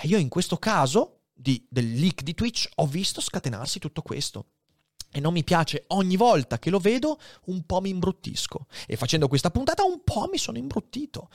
E 0.00 0.06
io 0.06 0.16
in 0.16 0.28
questo 0.28 0.58
caso 0.58 1.22
di, 1.32 1.66
del 1.68 1.92
leak 1.92 2.22
di 2.22 2.34
Twitch 2.34 2.68
ho 2.76 2.86
visto 2.86 3.20
scatenarsi 3.20 3.80
tutto 3.80 4.00
questo. 4.00 4.44
E 5.10 5.18
non 5.18 5.32
mi 5.32 5.42
piace, 5.42 5.86
ogni 5.88 6.14
volta 6.14 6.60
che 6.60 6.70
lo 6.70 6.78
vedo 6.78 7.18
un 7.46 7.66
po' 7.66 7.80
mi 7.80 7.88
imbruttisco. 7.88 8.68
E 8.86 8.94
facendo 8.94 9.26
questa 9.26 9.50
puntata 9.50 9.82
un 9.82 10.04
po' 10.04 10.28
mi 10.30 10.38
sono 10.38 10.56
imbruttito. 10.56 11.30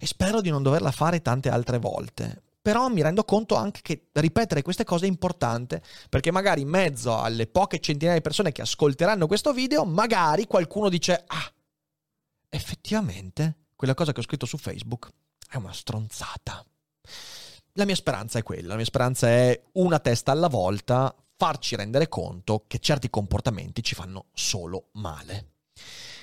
E 0.00 0.06
spero 0.06 0.40
di 0.40 0.50
non 0.50 0.64
doverla 0.64 0.90
fare 0.90 1.22
tante 1.22 1.48
altre 1.48 1.78
volte. 1.78 2.42
Però 2.62 2.88
mi 2.88 3.02
rendo 3.02 3.24
conto 3.24 3.54
anche 3.54 3.80
che 3.82 4.08
ripetere 4.12 4.62
queste 4.62 4.84
cose 4.84 5.06
è 5.06 5.08
importante, 5.08 5.82
perché 6.08 6.30
magari 6.30 6.60
in 6.60 6.68
mezzo 6.68 7.18
alle 7.18 7.46
poche 7.46 7.80
centinaia 7.80 8.16
di 8.16 8.22
persone 8.22 8.52
che 8.52 8.62
ascolteranno 8.62 9.26
questo 9.26 9.52
video, 9.52 9.84
magari 9.84 10.46
qualcuno 10.46 10.88
dice, 10.88 11.24
ah, 11.26 11.52
effettivamente 12.50 13.66
quella 13.76 13.94
cosa 13.94 14.12
che 14.12 14.20
ho 14.20 14.24
scritto 14.24 14.46
su 14.46 14.58
Facebook 14.58 15.08
è 15.48 15.56
una 15.56 15.72
stronzata. 15.72 16.64
La 17.74 17.84
mia 17.84 17.94
speranza 17.94 18.38
è 18.38 18.42
quella, 18.42 18.68
la 18.68 18.76
mia 18.76 18.84
speranza 18.84 19.28
è 19.28 19.58
una 19.72 19.98
testa 20.00 20.32
alla 20.32 20.48
volta, 20.48 21.14
farci 21.36 21.76
rendere 21.76 22.08
conto 22.08 22.64
che 22.66 22.78
certi 22.78 23.08
comportamenti 23.08 23.82
ci 23.82 23.94
fanno 23.94 24.26
solo 24.34 24.88
male. 24.92 25.52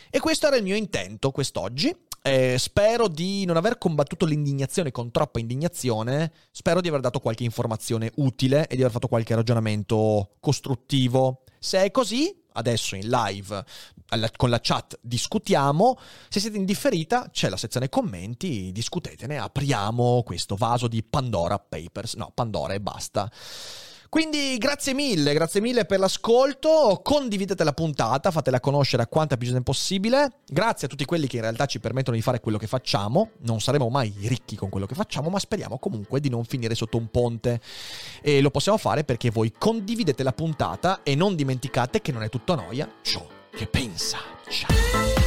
E 0.10 0.19
questo 0.19 0.47
era 0.47 0.56
il 0.56 0.63
mio 0.63 0.76
intento 0.76 1.32
quest'oggi. 1.32 1.95
Eh, 2.28 2.58
spero 2.58 3.08
di 3.08 3.46
non 3.46 3.56
aver 3.56 3.78
combattuto 3.78 4.26
l'indignazione 4.26 4.92
con 4.92 5.12
troppa 5.12 5.40
indignazione, 5.40 6.34
spero 6.52 6.82
di 6.82 6.90
aver 6.90 7.00
dato 7.00 7.22
qualche 7.22 7.46
informazione 7.46 8.12
utile 8.16 8.68
e 8.68 8.76
di 8.76 8.82
aver 8.82 8.92
fatto 8.92 9.08
qualche 9.08 9.34
ragionamento 9.34 10.32
costruttivo. 10.42 11.44
Se 11.58 11.82
è 11.82 11.90
così, 11.90 12.44
adesso 12.52 12.98
in 12.98 13.08
live 13.08 13.63
alla, 14.10 14.30
con 14.36 14.50
la 14.50 14.60
chat 14.62 15.00
discutiamo, 15.02 15.98
se 16.28 16.42
siete 16.42 16.58
in 16.58 16.66
c'è 17.32 17.48
la 17.48 17.56
sezione 17.56 17.88
commenti, 17.88 18.74
discutetene, 18.74 19.38
apriamo 19.38 20.22
questo 20.24 20.58
vaso 20.58 20.90
di 20.90 21.02
Pandora 21.04 21.58
Papers, 21.58 22.16
no, 22.16 22.32
Pandora 22.36 22.74
e 22.74 22.82
basta. 22.82 23.32
Quindi 24.10 24.58
grazie 24.58 24.93
mille, 24.93 25.34
grazie 25.34 25.60
mille 25.60 25.86
per 25.86 26.00
l'ascolto, 26.00 27.02
condividete 27.04 27.63
la 27.63 27.74
puntata, 27.74 28.32
fatela 28.32 28.60
conoscere 28.60 29.04
a 29.04 29.08
quanta 29.08 29.36
più 29.38 29.48
gente 29.48 29.63
possibile, 29.63 30.39
grazie 30.48 30.88
a 30.88 30.89
tutti 30.89 31.06
quelli 31.06 31.28
che 31.28 31.36
in 31.36 31.41
realtà 31.41 31.65
ci 31.65 31.80
permettono 31.80 32.15
di 32.15 32.22
fare 32.22 32.39
quello 32.39 32.58
che 32.58 32.67
facciamo, 32.67 33.32
non 33.41 33.60
saremo 33.60 33.89
mai 33.89 34.13
ricchi 34.22 34.56
con 34.56 34.70
quello 34.70 34.86
che 34.86 34.96
facciamo, 34.96 35.30
ma 35.30 35.39
speriamo 35.39 35.78
comunque 35.78 36.20
di 36.20 36.30
non 36.30 36.46
finire 36.46 36.74
sotto 36.74 36.98
un 36.98 37.10
ponte 37.12 37.60
e 38.22 38.41
lo 38.41 38.50
possiamo 38.50 38.78
fare 38.78 39.04
perché 39.04 39.30
voi 39.30 39.52
condividete 39.58 40.24
la 40.24 40.34
puntata 40.34 41.04
e 41.04 41.15
non 41.15 41.36
dimenticate 41.36 42.02
che 42.02 42.12
non 42.12 42.24
è 42.24 42.30
tutto 42.30 42.56
noia 42.56 42.89
ciò 43.02 43.26
che 43.52 43.67
pensa. 43.67 44.20
Ciao. 44.48 45.27